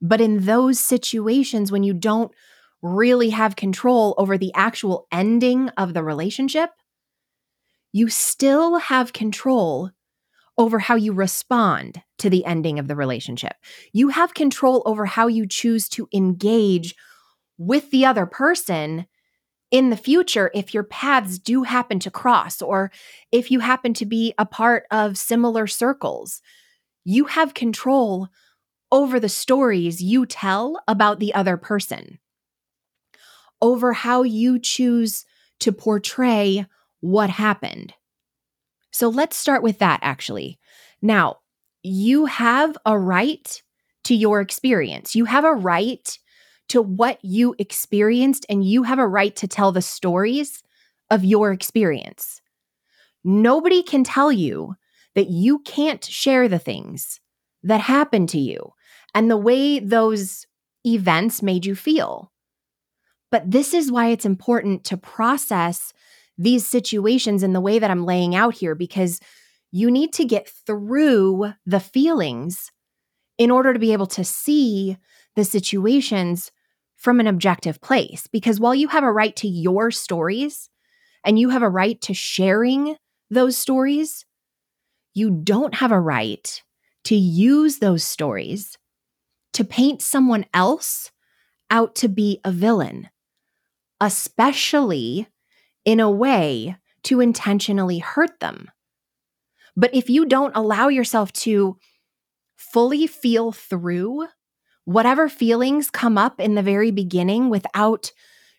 But 0.00 0.22
in 0.22 0.46
those 0.46 0.80
situations, 0.80 1.70
when 1.70 1.82
you 1.82 1.92
don't 1.92 2.32
really 2.80 3.30
have 3.30 3.54
control 3.54 4.14
over 4.16 4.38
the 4.38 4.52
actual 4.54 5.06
ending 5.12 5.68
of 5.76 5.92
the 5.92 6.02
relationship, 6.02 6.70
you 7.96 8.10
still 8.10 8.76
have 8.76 9.14
control 9.14 9.90
over 10.58 10.78
how 10.78 10.96
you 10.96 11.14
respond 11.14 12.02
to 12.18 12.28
the 12.28 12.44
ending 12.44 12.78
of 12.78 12.88
the 12.88 12.94
relationship. 12.94 13.54
You 13.94 14.08
have 14.08 14.34
control 14.34 14.82
over 14.84 15.06
how 15.06 15.28
you 15.28 15.46
choose 15.46 15.88
to 15.90 16.06
engage 16.12 16.94
with 17.56 17.90
the 17.90 18.04
other 18.04 18.26
person 18.26 19.06
in 19.70 19.88
the 19.88 19.96
future 19.96 20.50
if 20.54 20.74
your 20.74 20.82
paths 20.82 21.38
do 21.38 21.62
happen 21.62 21.98
to 22.00 22.10
cross 22.10 22.60
or 22.60 22.92
if 23.32 23.50
you 23.50 23.60
happen 23.60 23.94
to 23.94 24.04
be 24.04 24.34
a 24.36 24.44
part 24.44 24.84
of 24.90 25.16
similar 25.16 25.66
circles. 25.66 26.42
You 27.02 27.24
have 27.24 27.54
control 27.54 28.28
over 28.92 29.18
the 29.18 29.30
stories 29.30 30.02
you 30.02 30.26
tell 30.26 30.78
about 30.86 31.18
the 31.18 31.32
other 31.32 31.56
person, 31.56 32.18
over 33.62 33.94
how 33.94 34.22
you 34.22 34.58
choose 34.58 35.24
to 35.60 35.72
portray 35.72 36.66
what 37.06 37.30
happened. 37.30 37.94
So 38.90 39.08
let's 39.08 39.36
start 39.36 39.62
with 39.62 39.78
that 39.78 40.00
actually. 40.02 40.58
Now, 41.00 41.38
you 41.82 42.26
have 42.26 42.76
a 42.84 42.98
right 42.98 43.62
to 44.04 44.14
your 44.14 44.40
experience. 44.40 45.14
You 45.14 45.24
have 45.26 45.44
a 45.44 45.52
right 45.52 46.18
to 46.68 46.82
what 46.82 47.18
you 47.22 47.54
experienced, 47.58 48.44
and 48.48 48.64
you 48.64 48.82
have 48.82 48.98
a 48.98 49.06
right 49.06 49.36
to 49.36 49.46
tell 49.46 49.70
the 49.70 49.82
stories 49.82 50.62
of 51.10 51.24
your 51.24 51.52
experience. 51.52 52.40
Nobody 53.22 53.84
can 53.84 54.02
tell 54.02 54.32
you 54.32 54.74
that 55.14 55.28
you 55.28 55.60
can't 55.60 56.04
share 56.04 56.48
the 56.48 56.58
things 56.58 57.20
that 57.62 57.80
happened 57.80 58.28
to 58.30 58.38
you 58.38 58.72
and 59.14 59.30
the 59.30 59.36
way 59.36 59.78
those 59.78 60.46
events 60.84 61.40
made 61.40 61.66
you 61.66 61.76
feel. 61.76 62.32
But 63.30 63.50
this 63.50 63.74
is 63.74 63.92
why 63.92 64.08
it's 64.08 64.26
important 64.26 64.84
to 64.84 64.96
process 64.96 65.92
these 66.38 66.66
situations 66.66 67.42
in 67.42 67.52
the 67.52 67.60
way 67.60 67.78
that 67.78 67.90
I'm 67.90 68.04
laying 68.04 68.34
out 68.34 68.54
here 68.54 68.74
because 68.74 69.20
you 69.72 69.90
need 69.90 70.12
to 70.14 70.24
get 70.24 70.48
through 70.48 71.52
the 71.64 71.80
feelings 71.80 72.70
in 73.38 73.50
order 73.50 73.72
to 73.72 73.78
be 73.78 73.92
able 73.92 74.06
to 74.06 74.24
see 74.24 74.96
the 75.34 75.44
situations 75.44 76.50
from 76.96 77.20
an 77.20 77.26
objective 77.26 77.80
place. 77.80 78.26
Because 78.26 78.58
while 78.58 78.74
you 78.74 78.88
have 78.88 79.04
a 79.04 79.12
right 79.12 79.36
to 79.36 79.48
your 79.48 79.90
stories 79.90 80.70
and 81.24 81.38
you 81.38 81.50
have 81.50 81.62
a 81.62 81.68
right 81.68 82.00
to 82.02 82.14
sharing 82.14 82.96
those 83.30 83.56
stories, 83.56 84.24
you 85.14 85.30
don't 85.30 85.74
have 85.74 85.92
a 85.92 86.00
right 86.00 86.62
to 87.04 87.14
use 87.14 87.78
those 87.78 88.04
stories 88.04 88.78
to 89.52 89.64
paint 89.64 90.02
someone 90.02 90.44
else 90.52 91.10
out 91.70 91.94
to 91.96 92.08
be 92.08 92.40
a 92.44 92.52
villain, 92.52 93.08
especially 94.00 95.28
in 95.86 96.00
a 96.00 96.10
way 96.10 96.76
to 97.04 97.20
intentionally 97.20 98.00
hurt 98.00 98.40
them. 98.40 98.70
But 99.76 99.94
if 99.94 100.10
you 100.10 100.26
don't 100.26 100.56
allow 100.56 100.88
yourself 100.88 101.32
to 101.34 101.78
fully 102.56 103.06
feel 103.06 103.52
through 103.52 104.26
whatever 104.84 105.28
feelings 105.28 105.90
come 105.90 106.18
up 106.18 106.40
in 106.40 106.54
the 106.54 106.62
very 106.62 106.90
beginning 106.90 107.48
without 107.48 108.12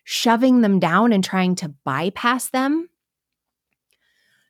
shoving 0.04 0.62
them 0.62 0.78
down 0.78 1.12
and 1.12 1.22
trying 1.22 1.54
to 1.56 1.74
bypass 1.84 2.48
them, 2.48 2.88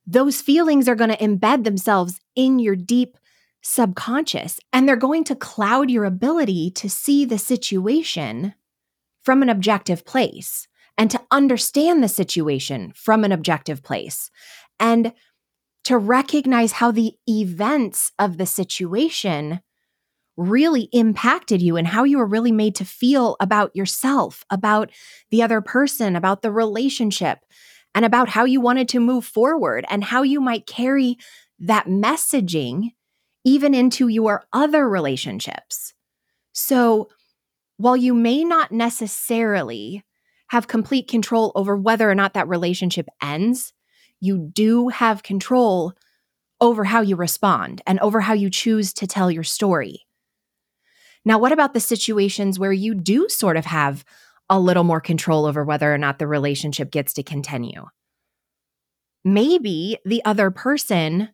those 0.06 0.40
feelings 0.40 0.88
are 0.88 0.94
going 0.94 1.10
to 1.10 1.16
embed 1.16 1.64
themselves 1.64 2.20
in 2.36 2.58
your 2.58 2.76
deep 2.76 3.18
subconscious 3.60 4.60
and 4.72 4.88
they're 4.88 4.96
going 4.96 5.24
to 5.24 5.34
cloud 5.34 5.90
your 5.90 6.04
ability 6.04 6.70
to 6.70 6.88
see 6.88 7.24
the 7.24 7.38
situation 7.38 8.54
from 9.20 9.42
an 9.42 9.48
objective 9.48 10.06
place 10.06 10.67
and 10.98 11.10
to 11.12 11.20
understand 11.30 12.02
the 12.02 12.08
situation 12.08 12.92
from 12.94 13.24
an 13.24 13.32
objective 13.32 13.82
place 13.82 14.30
and 14.80 15.12
to 15.84 15.96
recognize 15.96 16.72
how 16.72 16.90
the 16.90 17.14
events 17.26 18.12
of 18.18 18.36
the 18.36 18.44
situation 18.44 19.60
really 20.36 20.88
impacted 20.92 21.62
you 21.62 21.76
and 21.76 21.86
how 21.86 22.04
you 22.04 22.18
were 22.18 22.26
really 22.26 22.52
made 22.52 22.74
to 22.74 22.84
feel 22.84 23.36
about 23.40 23.74
yourself, 23.74 24.44
about 24.50 24.90
the 25.30 25.42
other 25.42 25.60
person, 25.60 26.14
about 26.14 26.42
the 26.42 26.52
relationship, 26.52 27.38
and 27.94 28.04
about 28.04 28.28
how 28.28 28.44
you 28.44 28.60
wanted 28.60 28.88
to 28.88 29.00
move 29.00 29.24
forward 29.24 29.84
and 29.88 30.04
how 30.04 30.22
you 30.22 30.40
might 30.40 30.66
carry 30.66 31.16
that 31.58 31.86
messaging 31.86 32.92
even 33.44 33.74
into 33.74 34.08
your 34.08 34.44
other 34.52 34.88
relationships. 34.88 35.94
So, 36.52 37.08
while 37.78 37.96
you 37.96 38.12
may 38.12 38.44
not 38.44 38.72
necessarily 38.72 40.04
have 40.48 40.66
complete 40.66 41.08
control 41.08 41.52
over 41.54 41.76
whether 41.76 42.10
or 42.10 42.14
not 42.14 42.34
that 42.34 42.48
relationship 42.48 43.08
ends, 43.22 43.72
you 44.20 44.50
do 44.52 44.88
have 44.88 45.22
control 45.22 45.92
over 46.60 46.84
how 46.84 47.00
you 47.00 47.16
respond 47.16 47.80
and 47.86 48.00
over 48.00 48.20
how 48.20 48.32
you 48.32 48.50
choose 48.50 48.92
to 48.92 49.06
tell 49.06 49.30
your 49.30 49.44
story. 49.44 50.06
Now, 51.24 51.38
what 51.38 51.52
about 51.52 51.74
the 51.74 51.80
situations 51.80 52.58
where 52.58 52.72
you 52.72 52.94
do 52.94 53.28
sort 53.28 53.56
of 53.56 53.66
have 53.66 54.04
a 54.50 54.58
little 54.58 54.84
more 54.84 55.00
control 55.00 55.46
over 55.46 55.64
whether 55.64 55.92
or 55.92 55.98
not 55.98 56.18
the 56.18 56.26
relationship 56.26 56.90
gets 56.90 57.12
to 57.14 57.22
continue. 57.22 57.86
Maybe 59.24 59.98
the 60.04 60.24
other 60.24 60.50
person 60.50 61.30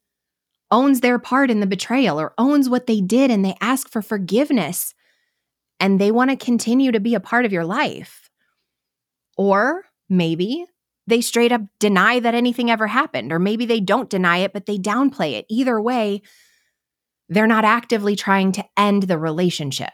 owns 0.71 1.01
their 1.01 1.19
part 1.19 1.51
in 1.51 1.61
the 1.61 1.67
betrayal 1.67 2.19
or 2.19 2.35
owns 2.39 2.69
what 2.69 2.87
they 2.87 3.01
did 3.01 3.31
and 3.31 3.45
they 3.45 3.55
ask 3.61 3.89
for 3.89 4.03
forgiveness 4.03 4.95
and 5.79 6.01
they 6.01 6.11
want 6.11 6.31
to 6.31 6.37
continue 6.37 6.91
to 6.91 7.01
be 7.01 7.15
a 7.15 7.21
part 7.21 7.45
of 7.45 7.53
your 7.53 7.65
life. 7.65 8.24
Or 9.37 9.85
maybe 10.09 10.67
they 11.07 11.21
straight 11.21 11.53
up 11.53 11.63
deny 11.79 12.21
that 12.21 12.35
anything 12.35 12.71
ever 12.71 12.87
happened, 12.87 13.33
or 13.33 13.39
maybe 13.39 13.67
they 13.67 13.81
don't 13.81 14.11
deny 14.11 14.39
it, 14.39 14.53
but 14.53 14.67
they 14.67 14.79
downplay 14.79 15.33
it. 15.33 15.47
Either 15.49 15.81
way, 15.81 16.23
they're 17.29 17.47
not 17.47 17.65
actively 17.65 18.17
trying 18.17 18.53
to 18.53 18.65
end 18.77 19.05
the 19.05 19.19
relationship. 19.19 19.91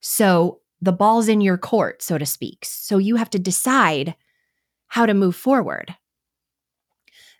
So 0.00 0.60
the 0.80 0.92
ball's 0.92 1.28
in 1.28 1.40
your 1.40 1.58
court, 1.58 2.02
so 2.02 2.18
to 2.18 2.26
speak. 2.26 2.64
So 2.64 2.98
you 2.98 3.16
have 3.16 3.30
to 3.30 3.38
decide 3.38 4.14
how 4.88 5.06
to 5.06 5.14
move 5.14 5.36
forward. 5.36 5.94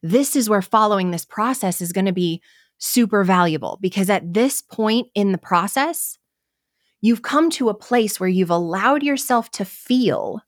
This 0.02 0.36
is 0.36 0.48
where 0.48 0.62
following 0.62 1.10
this 1.10 1.24
process 1.24 1.80
is 1.80 1.92
going 1.92 2.06
to 2.06 2.12
be 2.12 2.42
super 2.78 3.24
valuable 3.24 3.78
because 3.80 4.10
at 4.10 4.34
this 4.34 4.62
point 4.62 5.08
in 5.14 5.32
the 5.32 5.38
process, 5.38 6.18
you've 7.00 7.22
come 7.22 7.50
to 7.50 7.68
a 7.68 7.74
place 7.74 8.20
where 8.20 8.28
you've 8.28 8.50
allowed 8.50 9.02
yourself 9.02 9.50
to 9.52 9.64
feel 9.64 10.40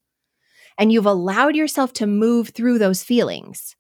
and 0.79 0.93
you've 0.93 1.07
allowed 1.07 1.57
yourself 1.57 1.93
to 1.95 2.07
move 2.07 2.51
through 2.51 2.79
those 2.79 3.03
feelings. 3.03 3.75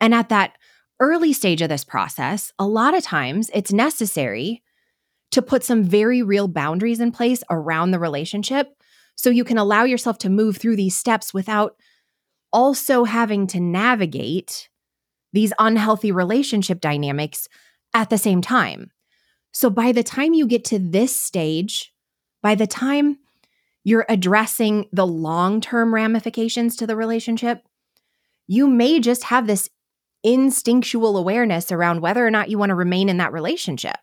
And 0.00 0.14
at 0.14 0.28
that 0.28 0.56
early 1.00 1.32
stage 1.32 1.60
of 1.60 1.68
this 1.68 1.84
process, 1.84 2.52
a 2.58 2.66
lot 2.66 2.96
of 2.96 3.02
times 3.02 3.50
it's 3.52 3.72
necessary 3.72 4.62
to 5.32 5.42
put 5.42 5.64
some 5.64 5.82
very 5.82 6.22
real 6.22 6.46
boundaries 6.46 7.00
in 7.00 7.10
place 7.10 7.42
around 7.50 7.90
the 7.90 7.98
relationship 7.98 8.72
so 9.16 9.30
you 9.30 9.44
can 9.44 9.58
allow 9.58 9.84
yourself 9.84 10.18
to 10.18 10.30
move 10.30 10.56
through 10.56 10.76
these 10.76 10.96
steps 10.96 11.34
without 11.34 11.76
also 12.52 13.04
having 13.04 13.46
to 13.48 13.60
navigate 13.60 14.68
these 15.32 15.52
unhealthy 15.58 16.12
relationship 16.12 16.80
dynamics 16.80 17.48
at 17.94 18.10
the 18.10 18.18
same 18.18 18.42
time. 18.42 18.90
So 19.52 19.70
by 19.70 19.92
the 19.92 20.02
time 20.02 20.34
you 20.34 20.46
get 20.46 20.64
to 20.66 20.78
this 20.78 21.14
stage, 21.14 21.92
by 22.42 22.54
the 22.54 22.66
time 22.66 23.18
you're 23.84 24.06
addressing 24.08 24.86
the 24.92 25.06
long 25.06 25.60
term 25.60 25.94
ramifications 25.94 26.76
to 26.76 26.86
the 26.86 26.96
relationship, 26.96 27.66
you 28.46 28.66
may 28.68 29.00
just 29.00 29.24
have 29.24 29.46
this 29.46 29.68
instinctual 30.22 31.16
awareness 31.16 31.72
around 31.72 32.00
whether 32.00 32.24
or 32.24 32.30
not 32.30 32.48
you 32.48 32.58
want 32.58 32.70
to 32.70 32.76
remain 32.76 33.08
in 33.08 33.16
that 33.16 33.32
relationship 33.32 33.96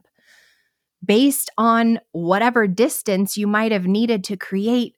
based 1.03 1.49
on 1.57 1.99
whatever 2.11 2.67
distance 2.67 3.37
you 3.37 3.47
might 3.47 3.71
have 3.71 3.87
needed 3.87 4.23
to 4.25 4.35
create 4.35 4.95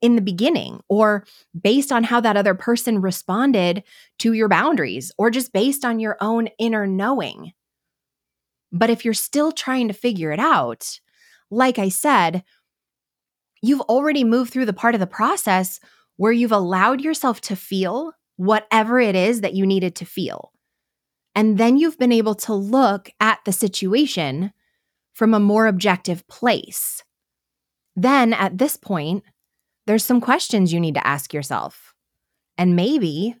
in 0.00 0.16
the 0.16 0.22
beginning, 0.22 0.80
or 0.88 1.24
based 1.58 1.90
on 1.90 2.04
how 2.04 2.20
that 2.20 2.36
other 2.36 2.54
person 2.54 3.00
responded 3.00 3.82
to 4.18 4.34
your 4.34 4.48
boundaries, 4.48 5.10
or 5.16 5.30
just 5.30 5.52
based 5.52 5.82
on 5.82 5.98
your 5.98 6.18
own 6.20 6.48
inner 6.58 6.86
knowing. 6.86 7.52
But 8.70 8.90
if 8.90 9.04
you're 9.04 9.14
still 9.14 9.50
trying 9.50 9.88
to 9.88 9.94
figure 9.94 10.30
it 10.30 10.40
out, 10.40 10.98
like 11.50 11.78
I 11.78 11.88
said, 11.88 12.44
you've 13.66 13.80
already 13.82 14.24
moved 14.24 14.52
through 14.52 14.66
the 14.66 14.72
part 14.72 14.94
of 14.94 15.00
the 15.00 15.06
process 15.06 15.80
where 16.16 16.32
you've 16.32 16.52
allowed 16.52 17.00
yourself 17.00 17.40
to 17.40 17.56
feel 17.56 18.12
whatever 18.36 19.00
it 19.00 19.16
is 19.16 19.40
that 19.40 19.54
you 19.54 19.64
needed 19.64 19.94
to 19.96 20.04
feel. 20.04 20.52
And 21.34 21.58
then 21.58 21.76
you've 21.76 21.98
been 21.98 22.12
able 22.12 22.34
to 22.36 22.54
look 22.54 23.10
at 23.20 23.40
the 23.44 23.52
situation 23.52 24.52
from 25.12 25.34
a 25.34 25.40
more 25.40 25.66
objective 25.66 26.26
place. 26.28 27.02
Then 27.96 28.32
at 28.32 28.58
this 28.58 28.76
point, 28.76 29.24
there's 29.86 30.04
some 30.04 30.20
questions 30.20 30.72
you 30.72 30.80
need 30.80 30.94
to 30.94 31.06
ask 31.06 31.32
yourself. 31.32 31.94
And 32.56 32.76
maybe 32.76 33.34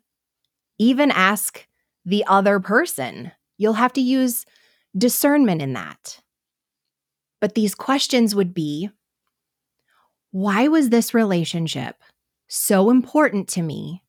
even 0.78 1.10
ask 1.10 1.66
the 2.04 2.24
other 2.26 2.58
person. 2.60 3.32
You'll 3.58 3.74
have 3.74 3.92
to 3.94 4.00
use 4.00 4.44
discernment 4.96 5.62
in 5.62 5.72
that. 5.74 6.20
But 7.40 7.54
these 7.54 7.74
questions 7.74 8.34
would 8.34 8.54
be 8.54 8.90
why 10.34 10.66
was 10.66 10.88
this 10.88 11.14
relationship 11.14 11.94
so 12.48 12.90
important 12.90 13.46
to 13.46 13.62
me 13.62 14.02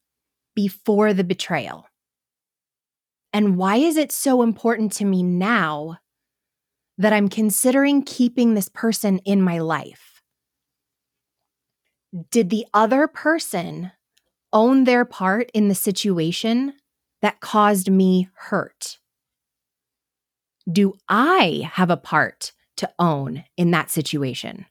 before 0.55 1.13
the 1.13 1.23
betrayal? 1.23 1.85
And 3.31 3.57
why 3.57 3.75
is 3.75 3.95
it 3.95 4.11
so 4.11 4.41
important 4.41 4.91
to 4.93 5.05
me 5.05 5.21
now 5.21 5.99
that 6.97 7.13
I'm 7.13 7.29
considering 7.29 8.01
keeping 8.01 8.55
this 8.55 8.69
person 8.69 9.19
in 9.19 9.39
my 9.39 9.59
life? 9.59 10.23
Did 12.31 12.49
the 12.49 12.65
other 12.73 13.07
person 13.07 13.91
own 14.51 14.85
their 14.85 15.05
part 15.05 15.51
in 15.53 15.67
the 15.67 15.75
situation 15.75 16.73
that 17.21 17.39
caused 17.39 17.91
me 17.91 18.29
hurt? 18.33 18.97
Do 20.71 20.95
I 21.07 21.69
have 21.73 21.91
a 21.91 21.97
part 21.97 22.51
to 22.77 22.91
own 22.97 23.43
in 23.57 23.69
that 23.69 23.91
situation? 23.91 24.65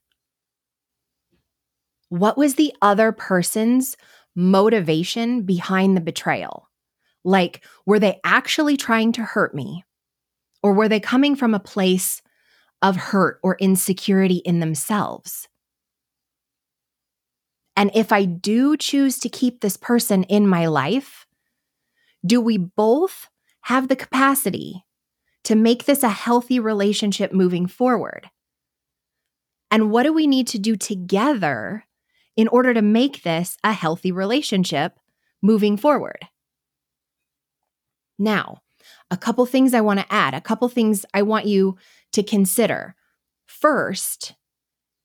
What 2.14 2.38
was 2.38 2.54
the 2.54 2.72
other 2.80 3.10
person's 3.10 3.96
motivation 4.36 5.42
behind 5.42 5.96
the 5.96 6.00
betrayal? 6.00 6.70
Like, 7.24 7.64
were 7.86 7.98
they 7.98 8.20
actually 8.22 8.76
trying 8.76 9.10
to 9.14 9.24
hurt 9.24 9.52
me? 9.52 9.82
Or 10.62 10.74
were 10.74 10.88
they 10.88 11.00
coming 11.00 11.34
from 11.34 11.54
a 11.54 11.58
place 11.58 12.22
of 12.82 12.94
hurt 12.94 13.40
or 13.42 13.56
insecurity 13.58 14.36
in 14.36 14.60
themselves? 14.60 15.48
And 17.74 17.90
if 17.96 18.12
I 18.12 18.26
do 18.26 18.76
choose 18.76 19.18
to 19.18 19.28
keep 19.28 19.60
this 19.60 19.76
person 19.76 20.22
in 20.22 20.46
my 20.46 20.66
life, 20.66 21.26
do 22.24 22.40
we 22.40 22.58
both 22.58 23.28
have 23.62 23.88
the 23.88 23.96
capacity 23.96 24.84
to 25.42 25.56
make 25.56 25.86
this 25.86 26.04
a 26.04 26.10
healthy 26.10 26.60
relationship 26.60 27.32
moving 27.32 27.66
forward? 27.66 28.30
And 29.72 29.90
what 29.90 30.04
do 30.04 30.12
we 30.12 30.28
need 30.28 30.46
to 30.46 30.60
do 30.60 30.76
together 30.76 31.84
in 32.36 32.48
order 32.48 32.74
to 32.74 32.82
make 32.82 33.22
this 33.22 33.56
a 33.64 33.72
healthy 33.72 34.12
relationship 34.12 34.98
moving 35.42 35.76
forward? 35.76 36.28
Now, 38.18 38.62
a 39.10 39.16
couple 39.16 39.46
things 39.46 39.74
I 39.74 39.80
want 39.80 40.00
to 40.00 40.12
add, 40.12 40.34
a 40.34 40.40
couple 40.40 40.68
things 40.68 41.04
I 41.14 41.22
want 41.22 41.46
you 41.46 41.76
to 42.12 42.22
consider. 42.22 42.94
First, 43.46 44.34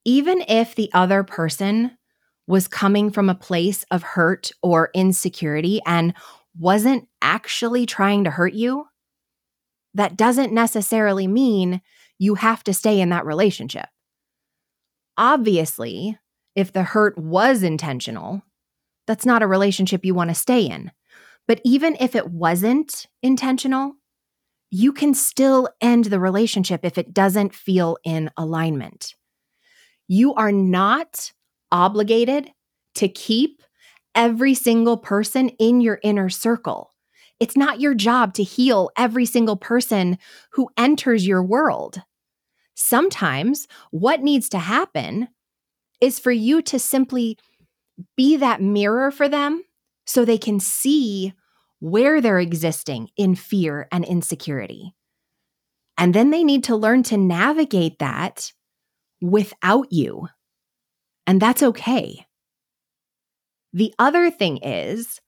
even 0.06 0.44
if 0.48 0.76
the 0.76 0.90
other 0.94 1.24
person 1.24 1.98
was 2.48 2.68
coming 2.68 3.12
from 3.12 3.30
a 3.30 3.36
place 3.36 3.86
of 3.92 4.02
hurt 4.02 4.52
or 4.64 4.90
insecurity 4.96 5.82
and 5.86 6.14
wasn't 6.58 7.08
actually 7.22 7.86
trying 7.86 8.24
to 8.24 8.32
hurt 8.32 8.54
you, 8.54 8.86
that 9.94 10.18
doesn't 10.18 10.54
necessarily 10.54 11.28
mean 11.28 11.82
you 12.18 12.36
have 12.36 12.64
to 12.64 12.74
stay 12.74 13.00
in 13.00 13.10
that 13.10 13.26
relationship. 13.26 13.88
Obviously, 15.18 16.18
if 16.56 16.74
the 16.74 16.84
hurt 16.84 17.18
was 17.18 17.64
intentional, 17.64 18.42
that's 19.08 19.26
not 19.26 19.42
a 19.42 19.48
relationship 19.48 20.06
you 20.06 20.14
want 20.14 20.30
to 20.30 20.36
stay 20.36 20.62
in. 20.62 20.92
But 21.48 21.62
even 21.64 21.98
if 22.00 22.16
it 22.16 22.30
wasn't 22.30 23.08
intentional, 23.24 23.96
you 24.72 24.94
can 24.94 25.14
still 25.14 25.68
end 25.82 26.06
the 26.06 26.20
relationship 26.20 26.82
if 26.84 26.98
it 26.98 27.14
doesn't 27.14 27.56
feel 27.56 27.98
in 28.04 28.30
alignment. 28.38 29.16
You 30.08 30.34
are 30.36 30.52
not 30.52 31.32
obligated 31.72 32.52
to 32.96 33.08
keep 33.08 33.64
every 34.14 34.54
single 34.54 34.98
person 34.98 35.50
in 35.50 35.82
your 35.82 36.00
inner 36.04 36.30
circle. 36.30 36.92
It's 37.40 37.56
not 37.56 37.80
your 37.80 37.96
job 37.96 38.34
to 38.36 38.44
heal 38.44 38.92
every 38.98 39.26
single 39.26 39.56
person 39.56 40.18
who 40.52 40.70
enters 40.78 41.26
your 41.26 41.44
world. 41.44 42.02
Sometimes 42.76 43.68
what 43.92 44.22
needs 44.22 44.50
to 44.50 44.60
happen 44.60 45.30
is 46.02 46.20
for 46.20 46.32
you 46.32 46.62
to 46.64 46.80
simply 46.80 47.38
be 48.16 48.38
that 48.38 48.62
mirror 48.62 49.12
for 49.12 49.28
them 49.28 49.64
so 50.06 50.24
they 50.24 50.38
can 50.38 50.60
see 50.60 51.34
where 51.80 52.22
they're 52.22 52.40
existing 52.40 53.10
in 53.18 53.36
fear 53.36 53.88
and 53.92 54.06
insecurity. 54.06 54.94
And 55.98 56.14
then 56.14 56.30
they 56.30 56.44
need 56.44 56.64
to 56.66 56.76
learn 56.76 57.04
to 57.04 57.18
navigate 57.18 58.00
that 58.00 58.52
without 59.22 59.92
you. 59.92 60.28
And 61.28 61.42
that's 61.42 61.62
okay. 61.62 62.26
The 63.74 63.94
other 64.00 64.32
thing 64.32 64.58
is, 64.58 65.20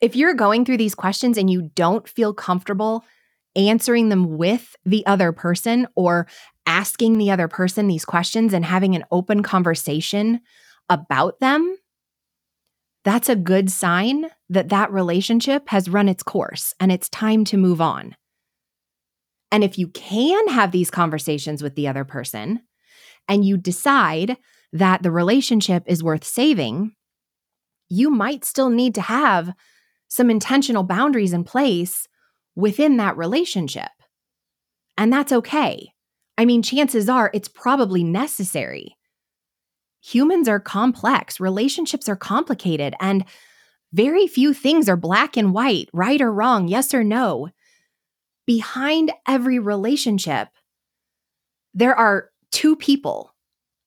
if 0.00 0.14
you're 0.14 0.34
going 0.34 0.64
through 0.64 0.76
these 0.76 0.94
questions 0.94 1.38
and 1.38 1.50
you 1.50 1.70
don't 1.74 2.08
feel 2.08 2.34
comfortable 2.34 3.04
answering 3.56 4.08
them 4.08 4.36
with 4.36 4.76
the 4.84 5.04
other 5.06 5.32
person 5.32 5.86
or 5.94 6.26
asking 6.66 7.18
the 7.18 7.30
other 7.30 7.48
person 7.48 7.88
these 7.88 8.04
questions 8.04 8.52
and 8.52 8.64
having 8.64 8.94
an 8.94 9.04
open 9.10 9.42
conversation 9.42 10.40
about 10.88 11.40
them, 11.40 11.76
that's 13.04 13.28
a 13.28 13.36
good 13.36 13.70
sign 13.70 14.26
that 14.48 14.68
that 14.68 14.92
relationship 14.92 15.68
has 15.68 15.88
run 15.88 16.08
its 16.08 16.22
course 16.22 16.74
and 16.78 16.92
it's 16.92 17.08
time 17.08 17.44
to 17.46 17.56
move 17.56 17.80
on. 17.80 18.14
And 19.50 19.62
if 19.62 19.78
you 19.78 19.88
can 19.88 20.48
have 20.48 20.70
these 20.70 20.90
conversations 20.90 21.62
with 21.62 21.74
the 21.74 21.88
other 21.88 22.04
person 22.04 22.62
and 23.28 23.44
you 23.44 23.56
decide 23.56 24.38
that 24.72 25.02
the 25.02 25.10
relationship 25.10 25.84
is 25.86 26.02
worth 26.02 26.24
saving, 26.24 26.94
you 27.88 28.08
might 28.08 28.44
still 28.44 28.70
need 28.70 28.94
to 28.94 29.02
have 29.02 29.52
some 30.08 30.30
intentional 30.30 30.82
boundaries 30.82 31.32
in 31.32 31.44
place 31.44 32.08
within 32.54 32.96
that 32.96 33.16
relationship. 33.16 33.90
And 34.96 35.12
that's 35.12 35.32
okay. 35.32 35.92
I 36.38 36.44
mean, 36.44 36.62
chances 36.62 37.08
are 37.08 37.30
it's 37.34 37.48
probably 37.48 38.02
necessary. 38.02 38.96
Humans 40.00 40.48
are 40.48 40.60
complex, 40.60 41.38
relationships 41.38 42.08
are 42.08 42.16
complicated, 42.16 42.94
and 43.00 43.24
very 43.92 44.26
few 44.26 44.52
things 44.52 44.88
are 44.88 44.96
black 44.96 45.36
and 45.36 45.52
white, 45.52 45.88
right 45.92 46.20
or 46.20 46.32
wrong, 46.32 46.66
yes 46.66 46.94
or 46.94 47.04
no. 47.04 47.50
Behind 48.46 49.12
every 49.28 49.58
relationship, 49.58 50.48
there 51.74 51.94
are 51.94 52.30
two 52.50 52.74
people 52.74 53.34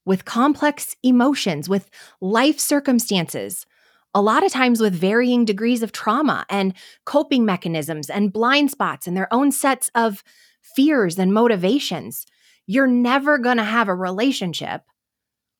with 0.05 0.25
complex 0.25 0.95
emotions, 1.03 1.67
with 1.67 1.89
life 2.21 2.60
circumstances, 2.60 3.65
a 4.13 4.21
lot 4.21 4.45
of 4.45 4.51
times 4.51 4.79
with 4.79 4.93
varying 4.93 5.43
degrees 5.43 5.84
of 5.84 5.91
trauma 5.91 6.45
and 6.49 6.73
coping 7.05 7.43
mechanisms 7.43 8.10
and 8.10 8.31
blind 8.31 8.71
spots 8.71 9.08
and 9.08 9.17
their 9.17 9.31
own 9.34 9.51
sets 9.51 9.89
of 9.95 10.23
fears 10.62 11.19
and 11.19 11.34
motivations. 11.34 12.25
You're 12.67 12.88
never 12.88 13.38
going 13.38 13.58
to 13.58 13.63
have 13.63 13.88
a 13.88 13.95
relationship 13.95 14.82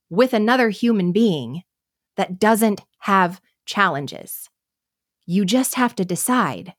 with 0.10 0.34
another 0.34 0.70
human 0.70 1.12
being 1.12 1.64
that 2.18 2.40
doesn't 2.40 2.82
have 3.00 3.42
challenges. 3.66 4.50
You 5.26 5.46
just 5.46 5.76
have 5.76 5.96
to 5.96 6.06
decide 6.06 6.74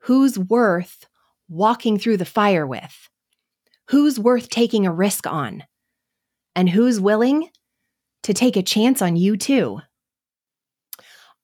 who's 0.00 0.38
worth 0.38 1.06
walking 1.48 1.98
through 1.98 2.16
the 2.16 2.24
fire 2.24 2.66
with, 2.66 3.08
who's 3.88 4.18
worth 4.18 4.48
taking 4.48 4.86
a 4.86 4.92
risk 4.92 5.26
on, 5.26 5.64
and 6.54 6.68
who's 6.68 7.00
willing 7.00 7.50
to 8.24 8.34
take 8.34 8.56
a 8.56 8.62
chance 8.62 9.00
on 9.00 9.16
you 9.16 9.36
too. 9.36 9.80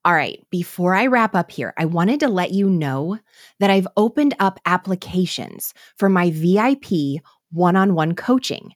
All 0.04 0.12
right, 0.12 0.44
before 0.50 0.96
I 0.96 1.06
wrap 1.06 1.36
up 1.36 1.52
here, 1.52 1.72
I 1.78 1.84
wanted 1.84 2.18
to 2.20 2.28
let 2.28 2.50
you 2.50 2.68
know 2.68 3.18
that 3.60 3.70
I've 3.70 3.86
opened 3.96 4.34
up 4.40 4.58
applications 4.66 5.72
for 5.96 6.08
my 6.08 6.32
VIP 6.32 7.22
one 7.52 7.76
on 7.76 7.94
one 7.94 8.14
coaching. 8.14 8.72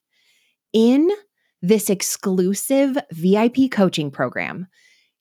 In 0.73 1.11
this 1.63 1.91
exclusive 1.91 2.97
VIP 3.13 3.71
coaching 3.71 4.11
program, 4.11 4.67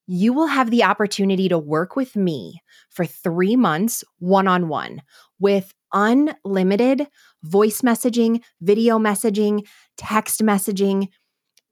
you 0.08 0.34
will 0.34 0.48
have 0.48 0.70
the 0.70 0.84
opportunity 0.84 1.50
to 1.50 1.58
work 1.58 1.96
with 1.96 2.16
me 2.16 2.62
for 2.90 3.06
three 3.06 3.56
months 3.56 4.04
one 4.20 4.48
on 4.48 4.68
one 4.68 5.02
with 5.40 5.74
unlimited 5.94 7.08
voice 7.44 7.82
messaging, 7.82 8.44
video 8.62 9.00
messaging, 9.00 9.66
text 9.98 10.42
messaging, 10.42 11.08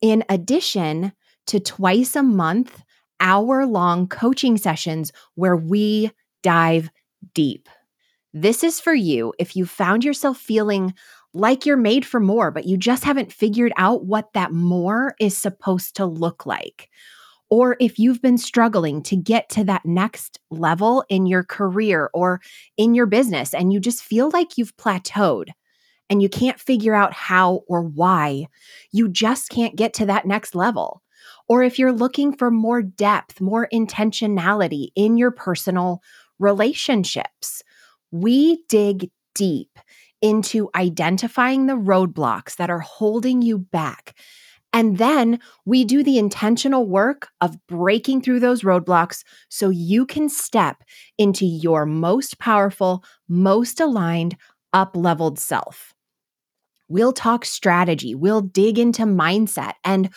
in 0.02 0.24
addition 0.30 1.14
to 1.48 1.60
twice 1.60 2.16
a 2.16 2.24
month 2.24 2.82
hour 3.20 3.66
long 3.66 4.08
coaching 4.08 4.58
sessions 4.58 5.12
where 5.36 5.56
we 5.56 6.12
dive 6.42 6.90
deep. 7.34 7.70
This 8.34 8.64
is 8.64 8.80
for 8.80 8.94
you 8.94 9.34
if 9.38 9.56
you 9.56 9.66
found 9.66 10.04
yourself 10.04 10.38
feeling 10.38 10.94
like 11.34 11.66
you're 11.66 11.78
made 11.78 12.06
for 12.06 12.20
more, 12.20 12.52
but 12.52 12.66
you 12.66 12.78
just 12.78 13.04
haven't 13.04 13.34
figured 13.34 13.74
out 13.78 14.06
what 14.06 14.34
that 14.34 14.52
more 14.52 15.16
is 15.20 15.36
supposed 15.36 15.96
to 15.96 16.06
look 16.06 16.46
like. 16.46 16.90
Or 17.50 17.76
if 17.80 18.00
you've 18.00 18.22
been 18.22 18.38
struggling 18.38 19.04
to 19.04 19.16
get 19.16 19.50
to 19.50 19.64
that 19.66 19.86
next 19.86 20.40
level 20.50 21.04
in 21.10 21.26
your 21.26 21.44
career 21.44 22.10
or 22.14 22.42
in 22.78 22.96
your 22.96 23.06
business 23.06 23.54
and 23.54 23.72
you 23.72 23.80
just 23.80 24.04
feel 24.04 24.30
like 24.32 24.58
you've 24.58 24.76
plateaued 24.78 25.50
and 26.10 26.22
you 26.22 26.30
can't 26.30 26.60
figure 26.60 26.96
out 26.96 27.14
how 27.14 27.62
or 27.68 27.84
why, 27.84 28.48
you 28.92 29.08
just 29.08 29.50
can't 29.50 29.76
get 29.76 29.94
to 29.96 30.06
that 30.08 30.26
next 30.26 30.56
level 30.56 31.04
or 31.48 31.64
if 31.64 31.78
you're 31.78 31.94
looking 31.94 32.36
for 32.36 32.52
more 32.52 32.82
depth, 32.82 33.42
more 33.42 33.68
intentionality 33.74 34.90
in 34.96 35.18
your 35.18 35.32
personal 35.32 36.02
relationships. 36.40 37.64
We 38.12 38.64
dig 38.70 39.10
deep 39.36 39.80
into 40.24 40.70
identifying 40.74 41.68
the 41.68 41.74
roadblocks 41.74 42.56
that 42.56 42.70
are 42.70 42.80
holding 42.80 43.44
you 43.44 43.60
back. 43.60 44.18
And 44.72 44.98
then 44.98 45.40
we 45.66 45.84
do 45.84 46.02
the 46.02 46.18
intentional 46.18 46.88
work 46.88 47.28
of 47.42 47.58
breaking 47.68 48.22
through 48.22 48.40
those 48.40 48.64
roadblocks 48.64 49.24
so 49.50 49.70
you 49.70 50.06
can 50.08 50.30
step 50.30 50.84
into 51.20 51.46
your 51.46 51.86
most 51.86 52.40
powerful, 52.40 53.04
most 53.28 53.80
aligned, 53.80 54.36
up 54.72 54.96
leveled 54.96 55.38
self. 55.38 55.94
We'll 56.88 57.14
talk 57.14 57.46
strategy, 57.46 58.16
we'll 58.16 58.42
dig 58.42 58.80
into 58.80 59.04
mindset 59.04 59.74
and 59.84 60.10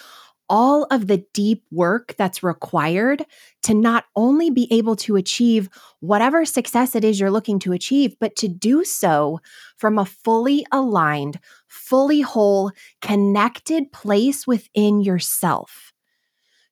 all 0.49 0.85
of 0.91 1.07
the 1.07 1.25
deep 1.33 1.65
work 1.71 2.15
that's 2.17 2.43
required 2.43 3.25
to 3.63 3.75
not 3.75 4.05
only 4.15 4.51
be 4.51 4.69
able 4.73 4.97
to 4.97 5.17
achieve 5.17 5.69
whatever 6.01 6.45
success 6.45 6.95
it 6.95 7.05
is 7.05 7.19
you're 7.19 7.31
looking 7.31 7.59
to 7.61 7.73
achieve, 7.73 8.17
but 8.21 8.37
to 8.37 8.49
do 8.49 8.85
so 8.85 9.41
from 9.77 9.99
a 9.99 10.05
fully 10.05 10.67
aligned, 10.73 11.39
fully 11.69 12.21
whole, 12.21 12.71
connected 13.03 13.91
place 13.93 14.47
within 14.47 15.01
yourself. 15.01 15.93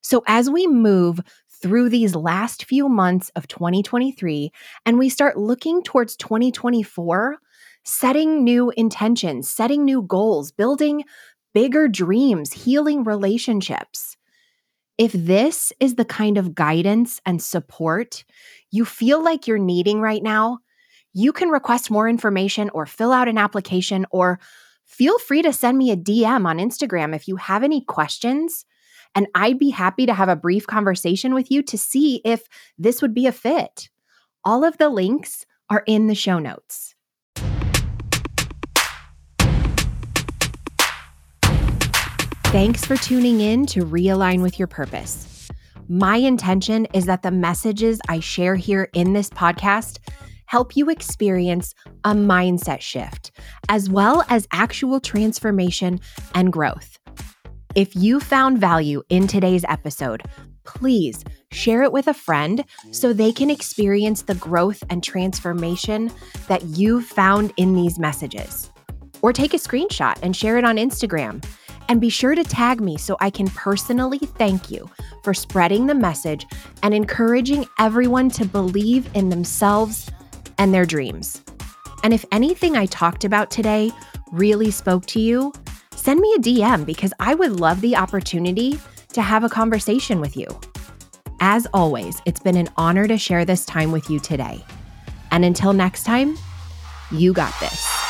So 0.01 0.23
as 0.27 0.49
we 0.49 0.67
move 0.67 1.19
through 1.61 1.89
these 1.89 2.15
last 2.15 2.65
few 2.65 2.87
months 2.87 3.31
of 3.35 3.47
2023 3.47 4.51
and 4.85 4.99
we 4.99 5.09
start 5.09 5.37
looking 5.37 5.81
towards 5.81 6.15
2024, 6.15 7.37
setting 7.83 8.43
new 8.43 8.71
intentions, 8.71 9.49
setting 9.49 9.83
new 9.85 10.01
goals, 10.03 10.51
building 10.51 11.03
bigger 11.55 11.87
dreams, 11.87 12.51
healing 12.51 13.05
relationships. 13.05 14.17
If 14.97 15.13
this 15.13 15.71
is 15.79 15.95
the 15.95 16.05
kind 16.05 16.37
of 16.37 16.53
guidance 16.53 17.21
and 17.25 17.41
support 17.41 18.25
you 18.71 18.83
feel 18.83 19.23
like 19.23 19.47
you're 19.47 19.57
needing 19.57 20.01
right 20.01 20.21
now, 20.21 20.59
you 21.13 21.31
can 21.31 21.47
request 21.47 21.89
more 21.89 22.09
information 22.09 22.69
or 22.73 22.85
fill 22.85 23.13
out 23.13 23.29
an 23.29 23.37
application 23.37 24.05
or 24.11 24.37
feel 24.83 25.17
free 25.17 25.41
to 25.43 25.53
send 25.53 25.77
me 25.77 25.91
a 25.91 25.97
DM 25.97 26.45
on 26.45 26.57
Instagram 26.57 27.15
if 27.15 27.25
you 27.25 27.37
have 27.37 27.63
any 27.63 27.79
questions. 27.79 28.65
And 29.15 29.27
I'd 29.33 29.57
be 29.57 29.69
happy 29.69 30.05
to 30.07 30.13
have 30.13 30.27
a 30.27 30.35
brief 30.35 30.67
conversation 30.67 31.33
with 31.33 31.49
you 31.49 31.63
to 31.63 31.77
see 31.77 32.21
if 32.25 32.49
this 32.77 33.01
would 33.01 33.13
be 33.13 33.27
a 33.27 33.31
fit. 33.31 33.89
All 34.43 34.65
of 34.65 34.77
the 34.77 34.89
links 34.89 35.45
are 35.69 35.83
in 35.87 36.07
the 36.07 36.15
show 36.15 36.37
notes. 36.37 36.94
Thanks 42.55 42.85
for 42.85 42.95
tuning 42.95 43.41
in 43.41 43.65
to 43.65 43.81
Realign 43.81 44.41
with 44.41 44.57
Your 44.57 44.69
Purpose. 44.69 45.49
My 45.89 46.15
intention 46.15 46.85
is 46.93 47.03
that 47.03 47.21
the 47.21 47.29
messages 47.29 47.99
I 48.07 48.21
share 48.21 48.55
here 48.55 48.89
in 48.93 49.11
this 49.11 49.29
podcast 49.29 49.99
help 50.45 50.77
you 50.77 50.89
experience 50.89 51.75
a 52.05 52.13
mindset 52.13 52.79
shift, 52.79 53.31
as 53.67 53.89
well 53.89 54.23
as 54.29 54.47
actual 54.53 55.01
transformation 55.01 55.99
and 56.33 56.53
growth. 56.53 56.97
If 57.75 57.93
you 57.93 58.21
found 58.21 58.57
value 58.59 59.03
in 59.09 59.27
today's 59.27 59.65
episode, 59.67 60.23
please 60.63 61.25
share 61.51 61.83
it 61.83 61.91
with 61.91 62.07
a 62.07 62.13
friend 62.13 62.63
so 62.89 63.11
they 63.11 63.33
can 63.33 63.49
experience 63.49 64.21
the 64.21 64.35
growth 64.35 64.81
and 64.89 65.03
transformation 65.03 66.09
that 66.47 66.63
you've 66.63 67.05
found 67.05 67.51
in 67.57 67.75
these 67.75 67.99
messages. 67.99 68.71
Or 69.21 69.33
take 69.33 69.53
a 69.53 69.57
screenshot 69.57 70.17
and 70.21 70.33
share 70.33 70.57
it 70.57 70.63
on 70.63 70.77
Instagram. 70.77 71.43
And 71.87 72.01
be 72.01 72.09
sure 72.09 72.35
to 72.35 72.43
tag 72.43 72.81
me 72.81 72.97
so 72.97 73.15
I 73.19 73.29
can 73.29 73.47
personally 73.47 74.19
thank 74.19 74.71
you 74.71 74.89
for 75.23 75.33
spreading 75.33 75.87
the 75.87 75.95
message 75.95 76.45
and 76.83 76.93
encouraging 76.93 77.65
everyone 77.79 78.29
to 78.31 78.45
believe 78.45 79.09
in 79.13 79.29
themselves 79.29 80.09
and 80.57 80.73
their 80.73 80.85
dreams. 80.85 81.41
And 82.03 82.13
if 82.13 82.25
anything 82.31 82.75
I 82.75 82.85
talked 82.87 83.23
about 83.23 83.51
today 83.51 83.91
really 84.31 84.71
spoke 84.71 85.05
to 85.07 85.19
you, 85.19 85.53
send 85.95 86.19
me 86.19 86.33
a 86.33 86.39
DM 86.39 86.85
because 86.85 87.13
I 87.19 87.35
would 87.35 87.59
love 87.59 87.81
the 87.81 87.95
opportunity 87.95 88.79
to 89.13 89.21
have 89.21 89.43
a 89.43 89.49
conversation 89.49 90.19
with 90.19 90.35
you. 90.35 90.47
As 91.39 91.67
always, 91.73 92.21
it's 92.25 92.39
been 92.39 92.57
an 92.57 92.69
honor 92.77 93.07
to 93.07 93.17
share 93.17 93.45
this 93.45 93.65
time 93.65 93.91
with 93.91 94.09
you 94.09 94.19
today. 94.19 94.63
And 95.31 95.43
until 95.43 95.73
next 95.73 96.03
time, 96.03 96.37
you 97.11 97.33
got 97.33 97.53
this. 97.59 98.04